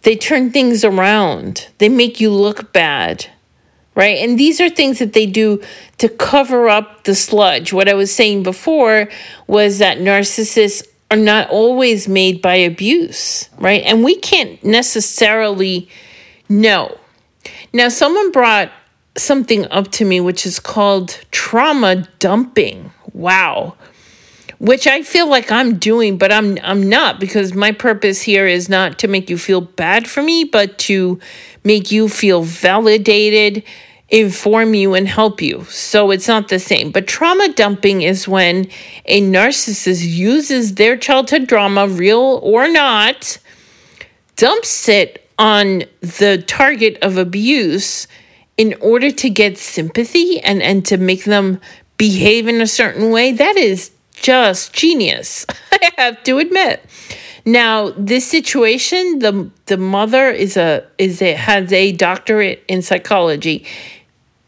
They 0.03 0.15
turn 0.15 0.51
things 0.51 0.85
around. 0.85 1.67
They 1.79 1.89
make 1.89 2.21
you 2.21 2.31
look 2.31 2.71
bad. 2.71 3.27
Right? 3.93 4.19
And 4.19 4.39
these 4.39 4.61
are 4.61 4.69
things 4.69 4.99
that 4.99 5.11
they 5.11 5.25
do 5.25 5.61
to 5.97 6.07
cover 6.07 6.69
up 6.69 7.03
the 7.03 7.13
sludge. 7.13 7.73
What 7.73 7.89
I 7.89 7.93
was 7.93 8.15
saying 8.15 8.43
before 8.43 9.09
was 9.47 9.79
that 9.79 9.97
narcissists 9.97 10.87
are 11.11 11.17
not 11.17 11.49
always 11.49 12.07
made 12.07 12.41
by 12.41 12.55
abuse, 12.55 13.49
right? 13.57 13.83
And 13.83 14.01
we 14.01 14.15
can't 14.15 14.63
necessarily 14.63 15.89
know. 16.47 16.97
Now, 17.73 17.89
someone 17.89 18.31
brought 18.31 18.71
something 19.17 19.69
up 19.71 19.91
to 19.91 20.05
me 20.05 20.21
which 20.21 20.45
is 20.45 20.57
called 20.57 21.19
trauma 21.31 22.07
dumping. 22.19 22.93
Wow. 23.11 23.75
Which 24.61 24.85
I 24.85 25.01
feel 25.01 25.27
like 25.27 25.51
I'm 25.51 25.79
doing, 25.79 26.19
but 26.19 26.31
I'm 26.31 26.59
I'm 26.61 26.87
not 26.87 27.19
because 27.19 27.55
my 27.55 27.71
purpose 27.71 28.21
here 28.21 28.45
is 28.45 28.69
not 28.69 28.99
to 28.99 29.07
make 29.07 29.27
you 29.27 29.39
feel 29.39 29.59
bad 29.59 30.07
for 30.07 30.21
me, 30.21 30.43
but 30.43 30.77
to 30.89 31.19
make 31.63 31.91
you 31.91 32.07
feel 32.07 32.43
validated, 32.43 33.63
inform 34.09 34.75
you 34.75 34.93
and 34.93 35.07
help 35.07 35.41
you. 35.41 35.63
So 35.63 36.11
it's 36.11 36.27
not 36.27 36.49
the 36.49 36.59
same. 36.59 36.91
But 36.91 37.07
trauma 37.07 37.51
dumping 37.51 38.03
is 38.03 38.27
when 38.27 38.67
a 39.05 39.19
narcissist 39.19 40.05
uses 40.07 40.75
their 40.75 40.95
childhood 40.95 41.47
drama, 41.47 41.87
real 41.87 42.39
or 42.43 42.67
not, 42.67 43.39
dumps 44.35 44.87
it 44.87 45.27
on 45.39 45.85
the 46.01 46.43
target 46.45 46.99
of 47.01 47.17
abuse 47.17 48.07
in 48.57 48.75
order 48.79 49.09
to 49.09 49.29
get 49.31 49.57
sympathy 49.57 50.39
and, 50.41 50.61
and 50.61 50.85
to 50.85 50.97
make 50.97 51.23
them 51.23 51.59
behave 51.97 52.47
in 52.47 52.61
a 52.61 52.67
certain 52.67 53.09
way, 53.09 53.31
that 53.31 53.57
is 53.57 53.89
just 54.13 54.73
genius. 54.73 55.45
I 55.71 55.91
have 55.97 56.23
to 56.23 56.37
admit. 56.37 56.85
Now, 57.45 57.89
this 57.91 58.27
situation, 58.27 59.19
the 59.19 59.49
the 59.65 59.77
mother 59.77 60.29
is 60.29 60.57
a 60.57 60.85
is 60.97 61.21
a 61.21 61.33
has 61.33 61.71
a 61.73 61.91
doctorate 61.91 62.63
in 62.67 62.81
psychology. 62.81 63.65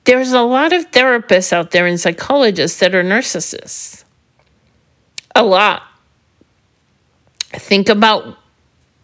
There's 0.06 0.32
a 0.32 0.42
lot 0.42 0.74
of 0.74 0.92
therapists 0.92 1.54
out 1.54 1.72
there 1.72 1.88
and 1.88 2.00
psychologists 2.00 2.80
that 2.80 2.94
are 2.94 3.04
narcissists. 3.04 4.04
A 5.36 5.44
lot. 5.44 5.84
Think 7.50 7.90
about 7.90 8.38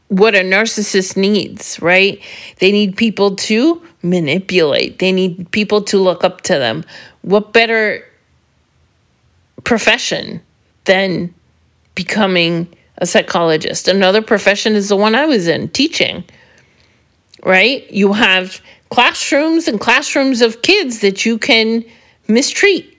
what 0.09 0.35
a 0.35 0.39
narcissist 0.39 1.15
needs, 1.15 1.81
right? 1.81 2.21
They 2.57 2.71
need 2.71 2.97
people 2.97 3.35
to 3.35 3.81
manipulate, 4.03 4.99
they 4.99 5.11
need 5.11 5.51
people 5.51 5.81
to 5.83 5.97
look 5.97 6.23
up 6.23 6.41
to 6.41 6.53
them. 6.53 6.83
What 7.21 7.53
better 7.53 8.05
profession 9.63 10.41
than 10.89 11.33
becoming 11.93 12.67
a 12.97 13.05
psychologist? 13.05 13.87
Another 13.87 14.21
profession 14.21 14.75
is 14.75 14.89
the 14.89 14.95
one 14.95 15.13
I 15.15 15.25
was 15.25 15.47
in, 15.47 15.69
teaching, 15.69 16.23
right? 17.43 17.89
You 17.91 18.13
have 18.13 18.59
classrooms 18.89 19.67
and 19.67 19.79
classrooms 19.79 20.41
of 20.41 20.63
kids 20.63 20.99
that 20.99 21.25
you 21.25 21.37
can 21.37 21.85
mistreat 22.27 22.97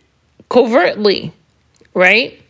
covertly, 0.49 1.33
right? 1.93 2.41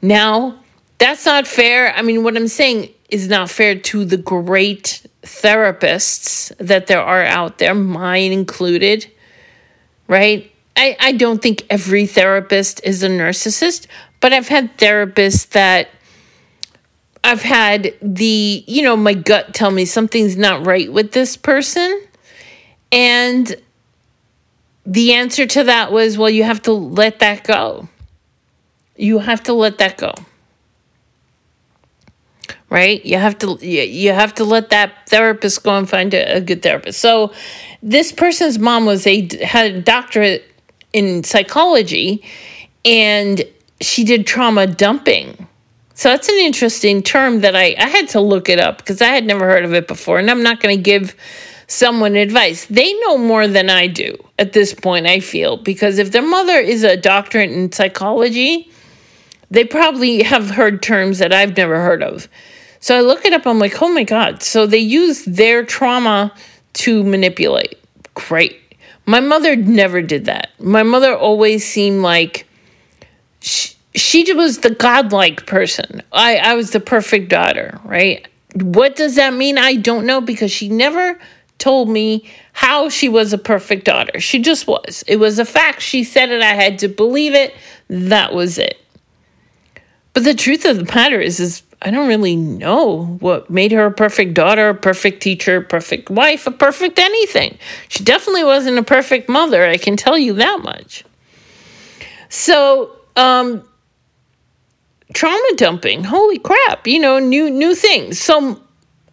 Now, 0.00 0.60
that's 0.98 1.26
not 1.26 1.46
fair. 1.46 1.92
I 1.94 2.02
mean, 2.02 2.22
what 2.22 2.36
I'm 2.36 2.48
saying 2.48 2.90
is 3.08 3.28
not 3.28 3.50
fair 3.50 3.74
to 3.74 4.04
the 4.04 4.16
great 4.16 5.04
therapists 5.22 6.56
that 6.58 6.86
there 6.86 7.02
are 7.02 7.24
out 7.24 7.58
there, 7.58 7.74
mine 7.74 8.32
included, 8.32 9.10
right? 10.06 10.50
I, 10.76 10.96
I 11.00 11.12
don't 11.12 11.42
think 11.42 11.66
every 11.68 12.06
therapist 12.06 12.80
is 12.84 13.02
a 13.02 13.08
narcissist, 13.08 13.86
but 14.20 14.32
I've 14.32 14.48
had 14.48 14.76
therapists 14.78 15.48
that 15.50 15.88
I've 17.22 17.42
had 17.42 17.94
the, 18.00 18.64
you 18.66 18.82
know, 18.82 18.96
my 18.96 19.14
gut 19.14 19.52
tell 19.54 19.70
me 19.70 19.84
something's 19.84 20.36
not 20.36 20.66
right 20.66 20.90
with 20.92 21.12
this 21.12 21.36
person. 21.36 22.02
And 22.92 23.54
the 24.86 25.12
answer 25.14 25.46
to 25.46 25.64
that 25.64 25.92
was, 25.92 26.16
well, 26.16 26.30
you 26.30 26.44
have 26.44 26.62
to 26.62 26.72
let 26.72 27.18
that 27.18 27.44
go. 27.44 27.88
You 28.96 29.18
have 29.18 29.42
to 29.44 29.52
let 29.52 29.78
that 29.78 29.96
go 29.98 30.14
right 32.70 33.04
you 33.04 33.18
have 33.18 33.36
to 33.36 33.58
you 33.66 34.12
have 34.12 34.32
to 34.32 34.44
let 34.44 34.70
that 34.70 34.92
therapist 35.08 35.62
go 35.62 35.76
and 35.76 35.90
find 35.90 36.14
a, 36.14 36.36
a 36.36 36.40
good 36.40 36.62
therapist 36.62 37.00
so 37.00 37.32
this 37.82 38.12
person's 38.12 38.58
mom 38.58 38.86
was 38.86 39.06
a 39.06 39.28
had 39.42 39.72
a 39.72 39.80
doctorate 39.82 40.44
in 40.92 41.22
psychology 41.24 42.24
and 42.84 43.44
she 43.80 44.04
did 44.04 44.26
trauma 44.26 44.66
dumping 44.66 45.48
so 46.00 46.08
that's 46.08 46.30
an 46.30 46.36
interesting 46.36 47.02
term 47.02 47.42
that 47.42 47.54
I, 47.54 47.74
I 47.78 47.86
had 47.86 48.08
to 48.10 48.22
look 48.22 48.48
it 48.48 48.58
up 48.58 48.78
because 48.78 49.02
I 49.02 49.08
had 49.08 49.26
never 49.26 49.44
heard 49.44 49.66
of 49.66 49.74
it 49.74 49.86
before. 49.86 50.18
And 50.18 50.30
I'm 50.30 50.42
not 50.42 50.58
going 50.60 50.74
to 50.74 50.82
give 50.82 51.14
someone 51.66 52.16
advice. 52.16 52.64
They 52.64 52.94
know 53.00 53.18
more 53.18 53.46
than 53.46 53.68
I 53.68 53.86
do 53.86 54.16
at 54.38 54.54
this 54.54 54.72
point, 54.72 55.06
I 55.06 55.20
feel, 55.20 55.58
because 55.58 55.98
if 55.98 56.10
their 56.10 56.26
mother 56.26 56.54
is 56.54 56.84
a 56.84 56.96
doctorate 56.96 57.50
in 57.50 57.70
psychology, 57.70 58.70
they 59.50 59.62
probably 59.62 60.22
have 60.22 60.48
heard 60.48 60.82
terms 60.82 61.18
that 61.18 61.34
I've 61.34 61.54
never 61.54 61.82
heard 61.82 62.02
of. 62.02 62.28
So 62.78 62.96
I 62.96 63.02
look 63.02 63.26
it 63.26 63.34
up. 63.34 63.46
I'm 63.46 63.58
like, 63.58 63.82
oh 63.82 63.92
my 63.92 64.04
God. 64.04 64.42
So 64.42 64.66
they 64.66 64.78
use 64.78 65.26
their 65.26 65.66
trauma 65.66 66.32
to 66.72 67.04
manipulate. 67.04 67.78
Great. 68.14 68.58
My 69.04 69.20
mother 69.20 69.54
never 69.54 70.00
did 70.00 70.24
that. 70.24 70.48
My 70.58 70.82
mother 70.82 71.14
always 71.14 71.68
seemed 71.68 72.00
like 72.00 72.46
she, 73.40 73.74
she 73.94 74.32
was 74.32 74.58
the 74.58 74.70
godlike 74.70 75.46
person. 75.46 76.02
I, 76.12 76.36
I 76.36 76.54
was 76.54 76.70
the 76.70 76.80
perfect 76.80 77.28
daughter, 77.28 77.80
right? 77.84 78.26
What 78.54 78.96
does 78.96 79.16
that 79.16 79.34
mean? 79.34 79.58
I 79.58 79.76
don't 79.76 80.06
know 80.06 80.20
because 80.20 80.50
she 80.50 80.68
never 80.68 81.18
told 81.58 81.88
me 81.88 82.28
how 82.52 82.88
she 82.88 83.08
was 83.08 83.32
a 83.32 83.38
perfect 83.38 83.84
daughter. 83.84 84.18
She 84.18 84.40
just 84.40 84.66
was. 84.66 85.04
It 85.06 85.16
was 85.16 85.38
a 85.38 85.44
fact. 85.44 85.82
She 85.82 86.04
said 86.04 86.30
it. 86.30 86.42
I 86.42 86.54
had 86.54 86.78
to 86.80 86.88
believe 86.88 87.34
it. 87.34 87.54
That 87.88 88.34
was 88.34 88.58
it. 88.58 88.78
But 90.12 90.24
the 90.24 90.34
truth 90.34 90.64
of 90.64 90.76
the 90.78 90.94
matter 90.94 91.20
is, 91.20 91.38
is 91.38 91.62
I 91.82 91.90
don't 91.90 92.08
really 92.08 92.36
know 92.36 93.04
what 93.20 93.48
made 93.48 93.72
her 93.72 93.86
a 93.86 93.92
perfect 93.92 94.34
daughter, 94.34 94.70
a 94.70 94.74
perfect 94.74 95.22
teacher, 95.22 95.58
a 95.58 95.62
perfect 95.62 96.10
wife, 96.10 96.46
a 96.46 96.50
perfect 96.50 96.98
anything. 96.98 97.58
She 97.88 98.04
definitely 98.04 98.44
wasn't 98.44 98.78
a 98.78 98.82
perfect 98.82 99.28
mother, 99.28 99.64
I 99.64 99.76
can 99.76 99.96
tell 99.96 100.18
you 100.18 100.34
that 100.34 100.60
much. 100.62 101.04
So, 102.28 102.96
um, 103.20 103.68
trauma 105.12 105.52
dumping, 105.56 106.04
holy 106.04 106.38
crap, 106.38 106.86
you 106.86 106.98
know, 106.98 107.18
new 107.18 107.50
new 107.50 107.74
things. 107.74 108.20
So 108.20 108.60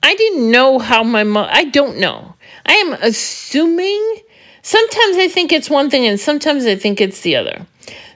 I 0.02 0.15
didn't 0.15 0.50
know 0.50 0.80
how 0.80 1.04
my 1.04 1.24
mom 1.24 1.48
I 1.52 1.65
don't 1.65 1.98
know. 1.98 2.36
I 2.65 2.74
am 2.74 2.93
assuming 2.93 4.17
sometimes 4.62 5.17
I 5.17 5.28
think 5.28 5.52
it's 5.52 5.70
one 5.70 5.89
thing 5.89 6.06
and 6.06 6.20
sometimes 6.20 6.65
I 6.65 6.76
think 6.76 7.02
it's 7.02 7.22
the 7.22 7.36
other. 7.36 7.65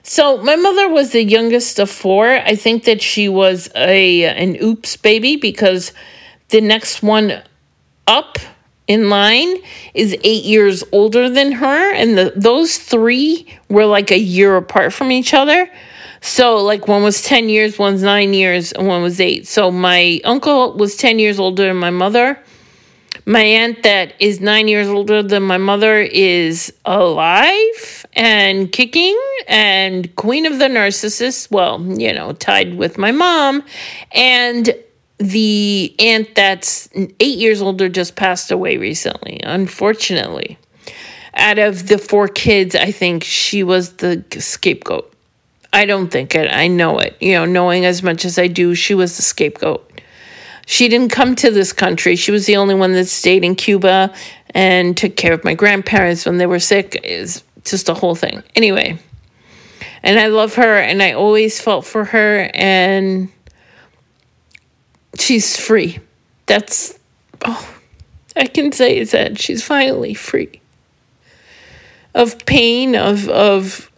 So 0.02 0.42
my 0.42 0.56
mother 0.56 0.88
was 0.88 1.12
the 1.12 1.22
youngest 1.22 1.78
of 1.78 1.90
four. 1.90 2.26
I 2.26 2.56
think 2.56 2.84
that 2.84 3.02
she 3.02 3.28
was 3.28 3.68
a 3.76 4.24
an 4.24 4.56
oops 4.62 4.96
baby 4.96 5.36
because 5.36 5.92
the 6.48 6.60
next 6.60 7.02
one 7.02 7.42
up 8.06 8.38
in 8.88 9.08
line 9.08 9.56
is 9.94 10.16
eight 10.24 10.44
years 10.44 10.82
older 10.92 11.28
than 11.28 11.52
her, 11.52 11.92
and 11.92 12.18
the, 12.18 12.32
those 12.36 12.78
three 12.78 13.46
were 13.68 13.86
like 13.86 14.10
a 14.10 14.18
year 14.18 14.56
apart 14.56 14.92
from 14.92 15.12
each 15.12 15.34
other. 15.34 15.70
So, 16.20 16.58
like, 16.58 16.86
one 16.86 17.02
was 17.02 17.22
10 17.22 17.48
years, 17.48 17.78
one's 17.78 18.02
nine 18.02 18.32
years, 18.32 18.72
and 18.72 18.86
one 18.86 19.02
was 19.02 19.20
eight. 19.20 19.48
So, 19.48 19.72
my 19.72 20.20
uncle 20.24 20.74
was 20.74 20.96
10 20.96 21.18
years 21.18 21.40
older 21.40 21.66
than 21.66 21.76
my 21.76 21.90
mother. 21.90 22.38
My 23.26 23.42
aunt, 23.42 23.82
that 23.82 24.14
is 24.20 24.40
nine 24.40 24.68
years 24.68 24.88
older 24.88 25.22
than 25.22 25.42
my 25.42 25.58
mother, 25.58 26.00
is 26.00 26.72
alive 26.84 28.06
and 28.14 28.70
kicking 28.70 29.18
and 29.46 30.14
queen 30.16 30.46
of 30.46 30.58
the 30.58 30.66
narcissists. 30.66 31.50
Well, 31.50 31.80
you 31.98 32.12
know, 32.12 32.32
tied 32.32 32.76
with 32.76 32.98
my 32.98 33.12
mom. 33.12 33.62
And 34.12 34.74
the 35.22 35.94
aunt 35.98 36.34
that's 36.34 36.88
eight 37.20 37.38
years 37.38 37.62
older 37.62 37.88
just 37.88 38.16
passed 38.16 38.50
away 38.50 38.76
recently, 38.76 39.40
unfortunately. 39.42 40.58
Out 41.34 41.58
of 41.58 41.88
the 41.88 41.96
four 41.96 42.28
kids, 42.28 42.74
I 42.74 42.90
think 42.90 43.24
she 43.24 43.62
was 43.62 43.94
the 43.94 44.24
scapegoat. 44.38 45.12
I 45.72 45.86
don't 45.86 46.08
think 46.08 46.34
it. 46.34 46.52
I 46.52 46.66
know 46.66 46.98
it. 46.98 47.16
You 47.20 47.32
know, 47.32 47.44
knowing 47.46 47.84
as 47.86 48.02
much 48.02 48.24
as 48.24 48.38
I 48.38 48.48
do, 48.48 48.74
she 48.74 48.94
was 48.94 49.16
the 49.16 49.22
scapegoat. 49.22 49.88
She 50.66 50.88
didn't 50.88 51.10
come 51.10 51.34
to 51.36 51.50
this 51.50 51.72
country. 51.72 52.16
She 52.16 52.30
was 52.30 52.46
the 52.46 52.56
only 52.56 52.74
one 52.74 52.92
that 52.92 53.06
stayed 53.06 53.44
in 53.44 53.54
Cuba 53.54 54.12
and 54.50 54.96
took 54.96 55.16
care 55.16 55.32
of 55.32 55.44
my 55.44 55.54
grandparents 55.54 56.26
when 56.26 56.36
they 56.36 56.46
were 56.46 56.60
sick. 56.60 57.00
Is 57.02 57.42
just 57.64 57.88
a 57.88 57.94
whole 57.94 58.14
thing. 58.14 58.42
Anyway, 58.54 58.98
and 60.02 60.18
I 60.18 60.26
love 60.26 60.56
her 60.56 60.78
and 60.78 61.02
I 61.02 61.12
always 61.12 61.60
felt 61.60 61.86
for 61.86 62.04
her 62.04 62.50
and 62.54 63.30
she's 65.18 65.56
free. 65.56 65.98
That's 66.46 66.98
oh, 67.44 67.74
I 68.36 68.46
can 68.46 68.72
say 68.72 68.98
is 68.98 69.10
that 69.12 69.38
she's 69.38 69.62
finally 69.62 70.14
free 70.14 70.60
of 72.14 72.44
pain 72.46 72.94
of 72.94 73.28
of 73.28 73.90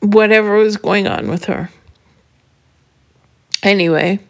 whatever 0.00 0.56
was 0.56 0.76
going 0.76 1.06
on 1.06 1.28
with 1.28 1.46
her. 1.46 1.70
Anyway, 3.62 4.20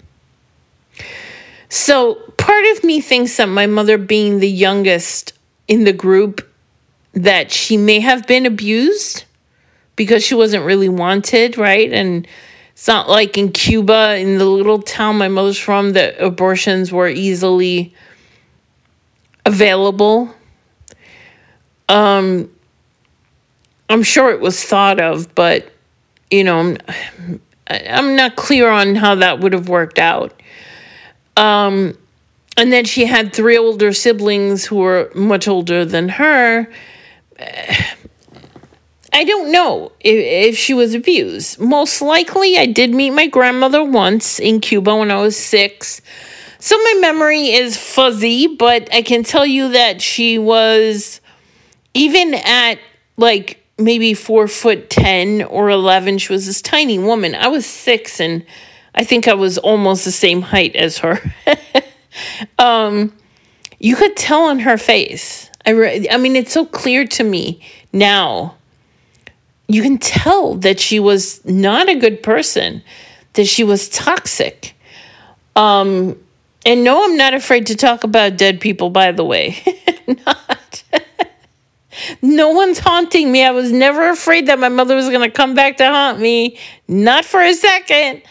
so 1.69 2.15
part 2.39 2.65
of 2.73 2.85
me 2.85 3.01
thinks 3.01 3.37
that 3.37 3.49
my 3.49 3.67
mother 3.67 3.99
being 3.99 4.41
the 4.41 4.49
youngest 4.49 5.35
in 5.67 5.85
the 5.85 5.93
group 5.93 6.49
that 7.13 7.51
she 7.51 7.77
may 7.77 8.01
have 8.01 8.27
been 8.27 8.47
abused 8.47 9.25
because 9.97 10.25
she 10.25 10.35
wasn't 10.35 10.65
really 10.65 10.89
wanted, 10.89 11.59
right? 11.59 11.93
And 11.93 12.27
it's 12.79 12.87
not 12.87 13.09
like 13.09 13.37
in 13.37 13.51
Cuba, 13.51 14.17
in 14.19 14.39
the 14.39 14.45
little 14.45 14.81
town 14.81 15.19
my 15.19 15.27
mother's 15.27 15.59
from, 15.59 15.95
that 15.95 16.15
abortions 16.21 16.93
were 16.93 17.09
easily 17.09 17.93
available. 19.45 20.33
Um, 21.89 22.49
I'm 23.91 24.05
sure 24.05 24.31
it 24.31 24.39
was 24.39 24.63
thought 24.63 25.01
of, 25.01 25.35
but 25.35 25.73
you 26.31 26.45
know, 26.45 26.61
I'm, 26.61 27.41
I'm 27.69 28.15
not 28.15 28.37
clear 28.37 28.71
on 28.71 28.95
how 28.95 29.17
that 29.17 29.41
would 29.41 29.55
have 29.55 29.69
worked 29.69 29.99
out. 29.99 30.41
Um, 31.37 31.99
and 32.57 32.73
then 32.73 32.85
she 32.85 33.07
had 33.07 33.33
three 33.33 33.59
older 33.59 33.93
siblings 33.93 34.65
who 34.65 34.77
were 34.77 35.11
much 35.17 35.49
older 35.49 35.85
than 35.85 36.11
her. 36.11 36.71
I 39.19 39.25
don't 39.25 39.51
know 39.51 39.91
if, 39.99 40.51
if, 40.51 40.57
she 40.57 40.75
was 40.75 40.95
abused. 40.95 41.59
Most 41.59 42.01
likely, 42.01 42.57
I 42.57 42.67
did 42.67 42.95
meet 42.95 43.11
my 43.11 43.27
grandmother 43.27 43.83
once 43.83 44.39
in 44.39 44.61
Cuba 44.61 44.95
when 44.95 45.11
I 45.11 45.21
was 45.21 45.37
six. 45.37 46.01
So 46.61 46.77
my 46.77 46.99
memory 47.01 47.49
is 47.49 47.77
fuzzy, 47.77 48.47
but 48.47 48.89
I 48.95 49.03
can 49.03 49.25
tell 49.25 49.45
you 49.45 49.71
that 49.71 50.01
she 50.01 50.39
was, 50.39 51.21
even 51.95 52.33
at 52.33 52.79
like 53.17 53.61
maybe 53.77 54.15
four 54.15 54.47
foot 54.47 54.89
10 54.89 55.43
or 55.43 55.69
11, 55.69 56.19
she 56.19 56.33
was 56.33 56.47
this 56.47 56.63
tiny 56.63 57.01
woman. 57.01 57.35
I 57.35 57.49
was 57.49 57.67
six, 57.67 58.21
and 58.21 58.47
I 58.95 59.03
think 59.03 59.27
I 59.27 59.35
was 59.35 59.59
almost 59.59 60.05
the 60.05 60.13
same 60.13 60.43
height 60.43 60.77
as 60.77 60.99
her. 60.99 61.19
um, 62.61 63.13
you 63.81 63.97
could 63.97 64.17
tell 64.17 64.43
on 64.43 64.61
her 64.61 64.79
face. 64.79 65.51
I, 65.67 65.71
re- 65.71 66.09
I 66.09 66.19
mean, 66.19 66.37
it's 66.37 66.53
so 66.53 66.65
clear 66.65 67.05
to 67.05 67.25
me 67.25 67.61
now 67.93 68.58
you 69.69 69.83
can 69.83 69.99
tell 69.99 70.55
that 70.57 70.81
she 70.81 70.99
was 70.99 71.45
not 71.45 71.89
a 71.89 71.95
good 71.95 72.23
person, 72.23 72.83
that 73.35 73.47
she 73.47 73.63
was 73.63 73.89
toxic. 73.89 74.75
Um, 75.55 76.19
and 76.65 76.85
no, 76.85 77.05
I'm 77.05 77.17
not 77.17 77.35
afraid 77.35 77.67
to 77.67 77.77
talk 77.77 78.03
about 78.03 78.37
dead 78.37 78.61
people, 78.61 78.91
by 78.91 79.13
the 79.13 79.25
way. 79.25 79.63
not. 80.27 80.83
no 82.23 82.51
one's 82.51 82.79
haunting 82.79 83.31
me. 83.31 83.45
I 83.45 83.51
was 83.51 83.71
never 83.71 84.09
afraid 84.09 84.47
that 84.47 84.59
my 84.59 84.69
mother 84.69 84.97
was 84.97 85.09
going 85.09 85.29
to 85.29 85.31
come 85.31 85.55
back 85.55 85.77
to 85.77 85.87
haunt 85.87 86.19
me. 86.19 86.59
Not 86.89 87.25
for 87.25 87.41
a 87.41 87.55
second. 87.55 88.23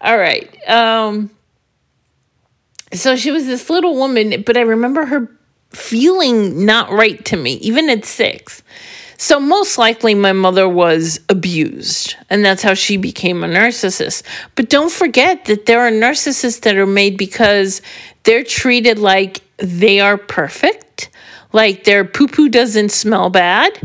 All 0.00 0.16
right. 0.16 0.68
Um, 0.68 1.30
so 2.92 3.16
she 3.16 3.32
was 3.32 3.46
this 3.46 3.68
little 3.68 3.96
woman, 3.96 4.42
but 4.42 4.56
I 4.56 4.60
remember 4.60 5.06
her 5.06 5.30
feeling 5.70 6.64
not 6.64 6.90
right 6.90 7.24
to 7.24 7.36
me, 7.36 7.54
even 7.54 7.90
at 7.90 8.04
six. 8.04 8.62
So, 9.16 9.38
most 9.38 9.78
likely, 9.78 10.14
my 10.14 10.32
mother 10.32 10.68
was 10.68 11.20
abused, 11.28 12.16
and 12.30 12.44
that's 12.44 12.62
how 12.62 12.74
she 12.74 12.96
became 12.96 13.44
a 13.44 13.48
narcissist. 13.48 14.22
But 14.54 14.68
don't 14.68 14.90
forget 14.90 15.44
that 15.46 15.66
there 15.66 15.80
are 15.80 15.90
narcissists 15.90 16.60
that 16.62 16.76
are 16.76 16.86
made 16.86 17.16
because 17.16 17.80
they're 18.24 18.44
treated 18.44 18.98
like 18.98 19.42
they 19.58 20.00
are 20.00 20.18
perfect, 20.18 21.10
like 21.52 21.84
their 21.84 22.04
poo 22.04 22.26
poo 22.26 22.48
doesn't 22.48 22.90
smell 22.90 23.30
bad, 23.30 23.78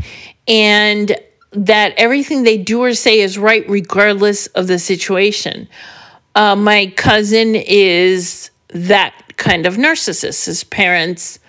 and 0.48 1.15
that 1.52 1.94
everything 1.98 2.44
they 2.44 2.58
do 2.58 2.84
or 2.84 2.94
say 2.94 3.20
is 3.20 3.38
right 3.38 3.68
regardless 3.70 4.48
of 4.48 4.68
the 4.68 4.80
situation. 4.80 5.68
Uh, 6.36 6.56
my 6.56 6.94
cousin 6.96 7.56
is 7.56 8.52
that 8.70 9.13
kind 9.38 9.65
of 9.65 9.76
narcissist. 9.76 10.46
His 10.46 10.63
parents 10.63 11.39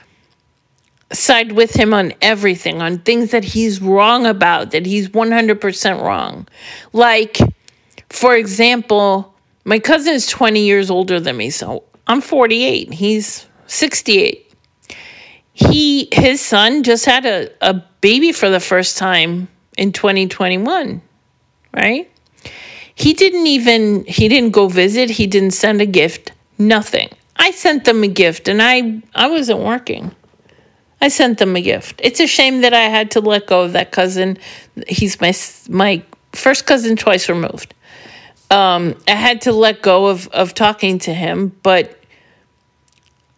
side 1.12 1.52
with 1.52 1.74
him 1.74 1.92
on 1.92 2.12
everything, 2.22 2.80
on 2.80 2.98
things 2.98 3.30
that 3.32 3.44
he's 3.44 3.80
wrong 3.80 4.26
about, 4.26 4.70
that 4.70 4.86
he's 4.86 5.08
100% 5.08 6.02
wrong. 6.02 6.46
Like, 6.92 7.38
for 8.08 8.36
example, 8.36 9.34
my 9.64 9.78
cousin 9.78 10.14
is 10.14 10.26
20 10.26 10.60
years 10.60 10.90
older 10.90 11.20
than 11.20 11.36
me, 11.36 11.50
so 11.50 11.84
I'm 12.06 12.20
48. 12.20 12.92
He's 12.92 13.46
68. 13.66 14.46
He 15.52 16.08
his 16.12 16.40
son 16.40 16.82
just 16.82 17.04
had 17.04 17.26
a, 17.26 17.50
a 17.60 17.74
baby 18.00 18.32
for 18.32 18.48
the 18.48 18.60
first 18.60 18.96
time 18.96 19.48
in 19.76 19.92
2021, 19.92 21.02
right? 21.76 22.10
He 22.94 23.12
didn't 23.14 23.46
even 23.46 24.04
he 24.04 24.28
didn't 24.28 24.50
go 24.50 24.68
visit, 24.68 25.10
he 25.10 25.26
didn't 25.26 25.52
send 25.52 25.80
a 25.80 25.86
gift, 25.86 26.32
nothing. 26.58 27.10
I 27.36 27.50
sent 27.50 27.84
them 27.84 28.02
a 28.02 28.08
gift 28.08 28.48
and 28.48 28.62
I 28.62 29.02
I 29.14 29.28
wasn't 29.28 29.60
working. 29.60 30.14
I 31.00 31.08
sent 31.08 31.38
them 31.38 31.56
a 31.56 31.60
gift. 31.60 32.00
It's 32.04 32.20
a 32.20 32.26
shame 32.26 32.60
that 32.60 32.74
I 32.74 32.82
had 32.82 33.10
to 33.12 33.20
let 33.20 33.46
go 33.46 33.62
of 33.62 33.72
that 33.72 33.90
cousin. 33.90 34.38
He's 34.86 35.20
my 35.20 35.32
my 35.68 36.02
first 36.32 36.66
cousin 36.66 36.96
twice 36.96 37.28
removed. 37.28 37.74
Um, 38.50 38.96
I 39.08 39.12
had 39.14 39.42
to 39.42 39.52
let 39.52 39.80
go 39.80 40.06
of 40.06 40.28
of 40.28 40.54
talking 40.54 40.98
to 41.00 41.14
him, 41.14 41.56
but 41.62 41.98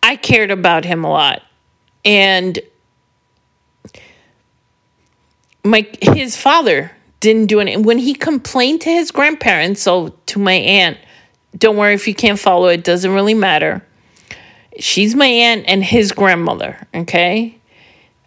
I 0.03 0.17
cared 0.17 0.51
about 0.51 0.85
him 0.85 1.05
a 1.05 1.11
lot, 1.11 1.43
and 2.05 2.59
my 5.63 5.87
his 6.01 6.37
father 6.37 6.91
didn't 7.21 7.47
do 7.47 7.61
anything 7.61 7.85
when 7.85 7.99
he 7.99 8.15
complained 8.15 8.81
to 8.81 8.91
his 8.91 9.13
grandparents. 9.13 9.83
So 9.83 10.09
to 10.27 10.41
my 10.41 10.55
aunt, 10.55 10.99
don't 11.57 11.77
worry 11.77 11.95
if 11.95 12.09
you 12.09 12.15
can't 12.15 12.41
follow 12.41 12.67
it; 12.67 12.83
doesn't 12.83 13.13
really 13.13 13.35
matter 13.35 13.87
she's 14.79 15.15
my 15.15 15.27
aunt 15.27 15.65
and 15.67 15.85
his 15.85 16.13
grandmother, 16.13 16.87
okay? 16.95 17.59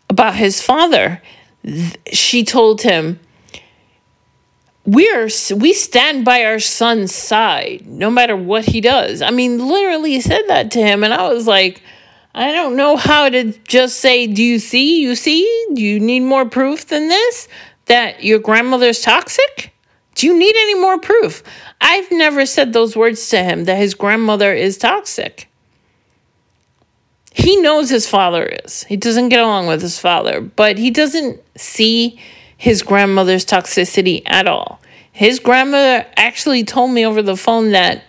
About 0.10 0.36
his 0.36 0.62
father. 0.62 1.22
She 2.12 2.43
told 2.43 2.82
him, 2.82 3.20
we're 4.86 5.30
we 5.56 5.74
stand 5.74 6.24
by 6.24 6.45
our 6.45 6.60
son's 6.60 7.14
side 7.14 7.88
no 7.88 8.12
matter 8.12 8.36
what 8.36 8.66
he 8.66 8.82
does. 8.82 9.22
I 9.22 9.32
mean, 9.32 9.68
literally 9.68 10.22
said 10.22 10.43
that 10.47 10.72
to 10.72 10.80
him 10.80 11.03
and 11.03 11.14
I 11.14 11.28
was 11.34 11.47
like, 11.47 11.82
I 12.36 12.51
don't 12.51 12.76
know 12.76 12.97
how 12.97 13.30
to 13.30 13.53
just 13.68 13.99
say, 13.99 14.28
do 14.28 14.43
you 14.43 14.60
see? 14.60 15.01
You 15.01 15.16
see? 15.16 15.66
Do 15.74 15.82
you 15.82 15.99
need 15.99 16.20
more 16.20 16.47
proof 16.47 16.86
than 16.88 17.08
this 17.08 17.47
that 17.86 18.24
your 18.24 18.39
grandmother's 18.39 19.01
toxic? 19.01 19.74
Do 20.16 20.28
you 20.28 20.38
need 20.38 20.56
any 20.56 20.76
more 20.76 20.99
proof? 20.99 21.43
I've 21.82 22.12
never 22.12 22.45
said 22.45 22.74
those 22.74 22.95
words 22.95 23.30
to 23.30 23.43
him 23.43 23.66
that 23.66 23.78
his 23.78 23.93
grandmother 23.93 24.53
is 24.53 24.78
toxic. 24.78 25.49
He 27.38 27.57
knows 27.57 27.89
his 27.89 28.07
father 28.07 28.45
is. 28.45 28.83
He 28.86 28.95
doesn't 28.95 29.27
get 29.27 29.41
along 29.41 29.67
with 29.67 29.81
his 29.81 29.99
father, 29.99 30.39
but 30.39 30.77
he 30.77 30.89
doesn't 30.89 31.41
see 31.57 32.17
his 32.55 32.81
grandmother's 32.81 33.45
toxicity 33.45 34.21
at 34.25 34.47
all. 34.47 34.79
His 35.11 35.39
grandmother 35.39 36.05
actually 36.15 36.63
told 36.63 36.91
me 36.91 37.05
over 37.05 37.21
the 37.21 37.36
phone 37.36 37.71
that 37.71 38.05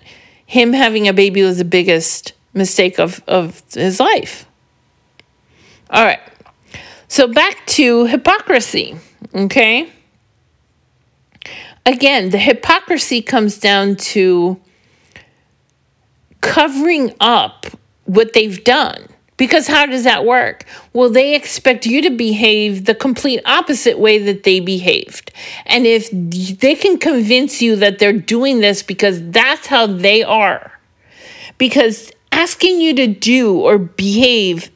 him 0.47 0.73
having 0.73 1.09
a 1.09 1.13
baby 1.13 1.43
was 1.43 1.59
the 1.59 1.65
biggest 1.65 2.35
mistake 2.55 3.01
of, 3.01 3.21
of 3.27 3.65
his 3.75 3.99
life. 3.99 4.47
All 5.91 6.05
right. 6.05 6.21
So 7.09 7.27
back 7.27 7.67
to 7.67 8.07
hypocrisy, 8.07 8.97
okay? 9.35 9.91
Again, 11.85 12.31
the 12.31 12.39
hypocrisy 12.39 13.23
comes 13.23 13.59
down 13.59 13.97
to 13.97 14.61
covering 16.41 17.13
up 17.19 17.67
what 18.05 18.33
they've 18.33 18.63
done. 18.63 19.09
Because 19.37 19.67
how 19.67 19.85
does 19.85 20.05
that 20.05 20.25
work? 20.25 20.65
Well, 20.93 21.11
they 21.11 21.35
expect 21.35 21.85
you 21.85 22.01
to 22.03 22.11
behave 22.11 22.87
the 22.87 22.95
complete 22.95 23.41
opposite 23.45 23.99
way 23.99 24.19
that 24.19 24.45
they 24.45 24.61
behaved. 24.61 25.31
And 25.67 25.87
if 25.87 26.09
they 26.11 26.75
can 26.75 26.99
convince 26.99 27.61
you 27.61 27.77
that 27.77 27.99
they're 27.99 28.13
doing 28.15 28.61
this 28.61 28.83
because 28.83 29.31
that's 29.31 29.67
how 29.67 29.87
they 29.87 30.23
are, 30.23 30.73
because 31.59 32.11
asking 32.33 32.81
you 32.81 32.95
to 32.95 33.07
do 33.07 33.59
or 33.59 33.77
behave 33.77 34.71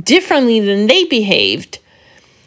differently 0.00 0.60
than 0.60 0.86
they 0.86 1.04
behaved, 1.04 1.80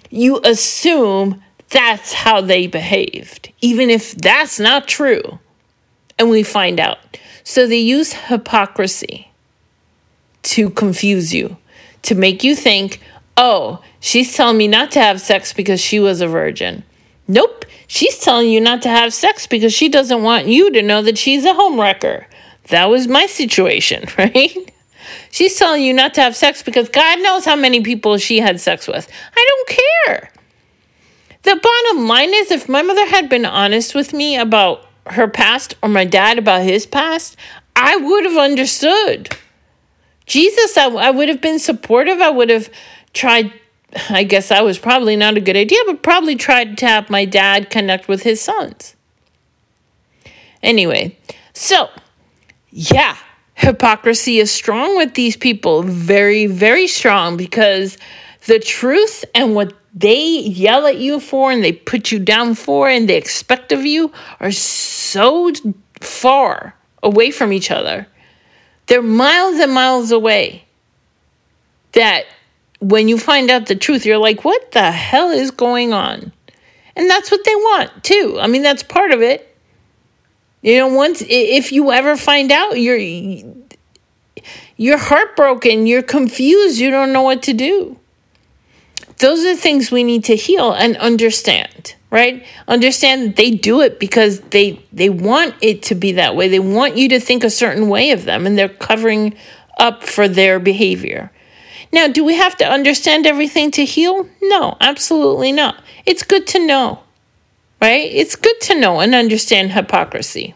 you 0.10 0.40
assume 0.46 1.44
that's 1.70 2.14
how 2.14 2.40
they 2.40 2.68
behaved, 2.68 3.52
even 3.62 3.90
if 3.90 4.16
that's 4.16 4.60
not 4.60 4.88
true. 4.88 5.40
And 6.18 6.30
we 6.30 6.42
find 6.42 6.80
out. 6.80 7.00
So 7.44 7.68
they 7.68 7.78
use 7.78 8.14
hypocrisy 8.14 9.27
to 10.48 10.70
confuse 10.70 11.34
you, 11.34 11.58
to 12.04 12.16
make 12.16 12.44
you 12.44 12.56
think, 12.56 13.02
oh, 13.36 13.82
she's 14.00 14.34
telling 14.34 14.58
me 14.58 14.68
not 14.68 14.92
to 14.92 15.02
have 15.02 15.20
sex 15.20 15.52
because 15.52 15.82
she 15.82 16.00
was 16.00 16.22
a 16.22 16.28
virgin. 16.28 16.84
Nope, 17.28 17.66
she's 17.88 18.18
telling 18.20 18.50
you 18.50 18.62
not 18.62 18.82
to 18.84 18.90
have 18.90 19.14
sex 19.14 19.46
because 19.46 19.74
she 19.74 19.90
doesn't 19.90 20.24
want 20.24 20.48
you 20.48 20.72
to 20.72 20.82
know 20.82 21.02
that 21.02 21.18
she's 21.18 21.44
a 21.44 21.54
homewrecker. 21.54 22.26
That 22.70 22.90
was 22.90 23.08
my 23.10 23.26
situation, 23.26 24.06
right? 24.18 24.74
She's 25.32 25.58
telling 25.58 25.84
you 25.84 25.94
not 25.94 26.14
to 26.14 26.22
have 26.22 26.36
sex 26.36 26.64
because 26.64 26.88
God 26.88 27.22
knows 27.22 27.44
how 27.44 27.56
many 27.56 27.82
people 27.82 28.18
she 28.18 28.40
had 28.40 28.62
sex 28.62 28.88
with. 28.88 29.10
I 29.36 29.46
don't 29.50 29.80
care. 30.06 30.32
The 31.44 31.56
bottom 31.56 32.08
line 32.08 32.34
is 32.34 32.52
if 32.52 32.70
my 32.70 32.82
mother 32.82 33.06
had 33.08 33.30
been 33.30 33.46
honest 33.46 33.94
with 33.94 34.14
me 34.14 34.38
about 34.38 34.86
her 35.08 35.28
past 35.28 35.76
or 35.84 35.90
my 35.90 36.06
dad 36.06 36.38
about 36.38 36.64
his 36.64 36.86
past, 36.86 37.36
I 37.76 37.98
would 37.98 38.26
have 38.26 38.38
understood. 38.38 39.36
Jesus, 40.28 40.78
I, 40.78 40.90
I 40.90 41.10
would 41.10 41.30
have 41.30 41.42
been 41.42 41.60
supportive. 41.60 42.20
I 42.20 42.30
would 42.30 42.50
have 42.50 42.70
tried, 43.14 43.52
I 44.10 44.24
guess 44.24 44.50
that 44.50 44.64
was 44.64 44.78
probably 44.78 45.16
not 45.16 45.38
a 45.38 45.42
good 45.42 45.58
idea, 45.58 45.80
but 45.86 46.04
probably 46.04 46.36
tried 46.36 46.78
to 46.80 46.88
have 46.88 47.10
my 47.10 47.26
dad 47.26 47.70
connect 47.70 48.08
with 48.08 48.24
his 48.24 48.40
sons. 48.42 48.96
Anyway, 50.62 51.18
so 51.54 51.90
yeah, 52.70 53.18
hypocrisy 53.56 54.40
is 54.40 54.52
strong 54.52 54.98
with 54.98 55.14
these 55.14 55.38
people, 55.38 55.82
very, 55.84 56.46
very 56.46 56.88
strong 56.88 57.38
because 57.38 57.98
the 58.46 58.60
truth 58.60 59.26
and 59.34 59.56
what 59.56 59.74
they 59.94 60.40
yell 60.40 60.86
at 60.86 60.98
you 60.98 61.20
for 61.20 61.52
and 61.52 61.64
they 61.64 61.72
put 61.72 62.12
you 62.12 62.20
down 62.20 62.54
for 62.54 62.88
and 62.88 63.10
they 63.10 63.18
expect 63.18 63.72
of 63.72 63.86
you 63.86 64.12
are 64.40 64.52
so 64.52 65.52
far 66.02 66.76
away 67.02 67.32
from 67.32 67.52
each 67.52 67.72
other. 67.72 68.08
They're 68.88 69.02
miles 69.02 69.60
and 69.60 69.72
miles 69.72 70.12
away 70.12 70.66
that 71.94 72.26
when 72.80 73.08
you 73.08 73.18
find 73.18 73.50
out 73.50 73.66
the 73.66 73.76
truth, 73.76 74.06
you're 74.06 74.18
like, 74.18 74.44
what 74.44 74.72
the 74.72 74.92
hell 74.92 75.30
is 75.30 75.52
going 75.52 75.94
on? 75.94 76.32
And 76.96 77.10
that's 77.10 77.30
what 77.30 77.44
they 77.44 77.56
want 77.56 78.04
too. 78.04 78.38
I 78.40 78.48
mean, 78.48 78.64
that's 78.64 78.84
part 78.84 79.12
of 79.12 79.22
it. 79.22 79.56
You 80.62 80.80
know, 80.80 80.88
once 80.88 81.24
if 81.28 81.72
you 81.72 81.92
ever 81.92 82.18
find 82.18 82.52
out, 82.52 82.80
you're 82.80 82.98
you're 84.76 84.98
heartbroken, 84.98 85.88
you're 85.88 86.02
confused, 86.02 86.80
you 86.80 86.90
don't 86.90 87.14
know 87.14 87.22
what 87.22 87.44
to 87.44 87.54
do. 87.54 87.98
Those 89.20 89.40
are 89.40 89.56
the 89.56 89.62
things 89.62 89.92
we 89.92 90.04
need 90.04 90.24
to 90.26 90.36
heal 90.36 90.74
and 90.74 90.98
understand, 90.98 91.96
right? 92.10 92.46
Understand 92.68 93.36
they 93.36 93.52
do 93.52 93.82
it 93.82 94.00
because 94.00 94.40
they 94.42 94.82
they 94.94 95.10
want 95.10 95.56
it 95.62 95.84
to 95.84 95.96
be 95.96 96.14
that 96.14 96.36
way. 96.36 96.48
They 96.48 96.60
want 96.60 96.98
you 96.98 97.10
to 97.10 97.20
think 97.20 97.44
a 97.44 97.50
certain 97.50 97.90
way 97.90 98.12
of 98.12 98.26
them 98.26 98.46
and 98.46 98.58
they're 98.58 98.70
covering 98.70 99.36
up 99.80 100.04
for 100.04 100.28
their 100.28 100.60
behavior. 100.60 101.32
Now, 101.92 102.08
do 102.08 102.24
we 102.24 102.36
have 102.36 102.58
to 102.58 102.66
understand 102.66 103.26
everything 103.26 103.72
to 103.72 103.86
heal? 103.86 104.28
No, 104.42 104.76
absolutely 104.82 105.52
not. 105.52 105.82
It's 106.06 106.24
good 106.24 106.46
to 106.48 106.66
know, 106.66 107.00
right? 107.82 108.10
It's 108.12 108.36
good 108.36 108.60
to 108.62 108.80
know 108.80 109.00
and 109.00 109.16
understand 109.16 109.72
hypocrisy. 109.72 110.54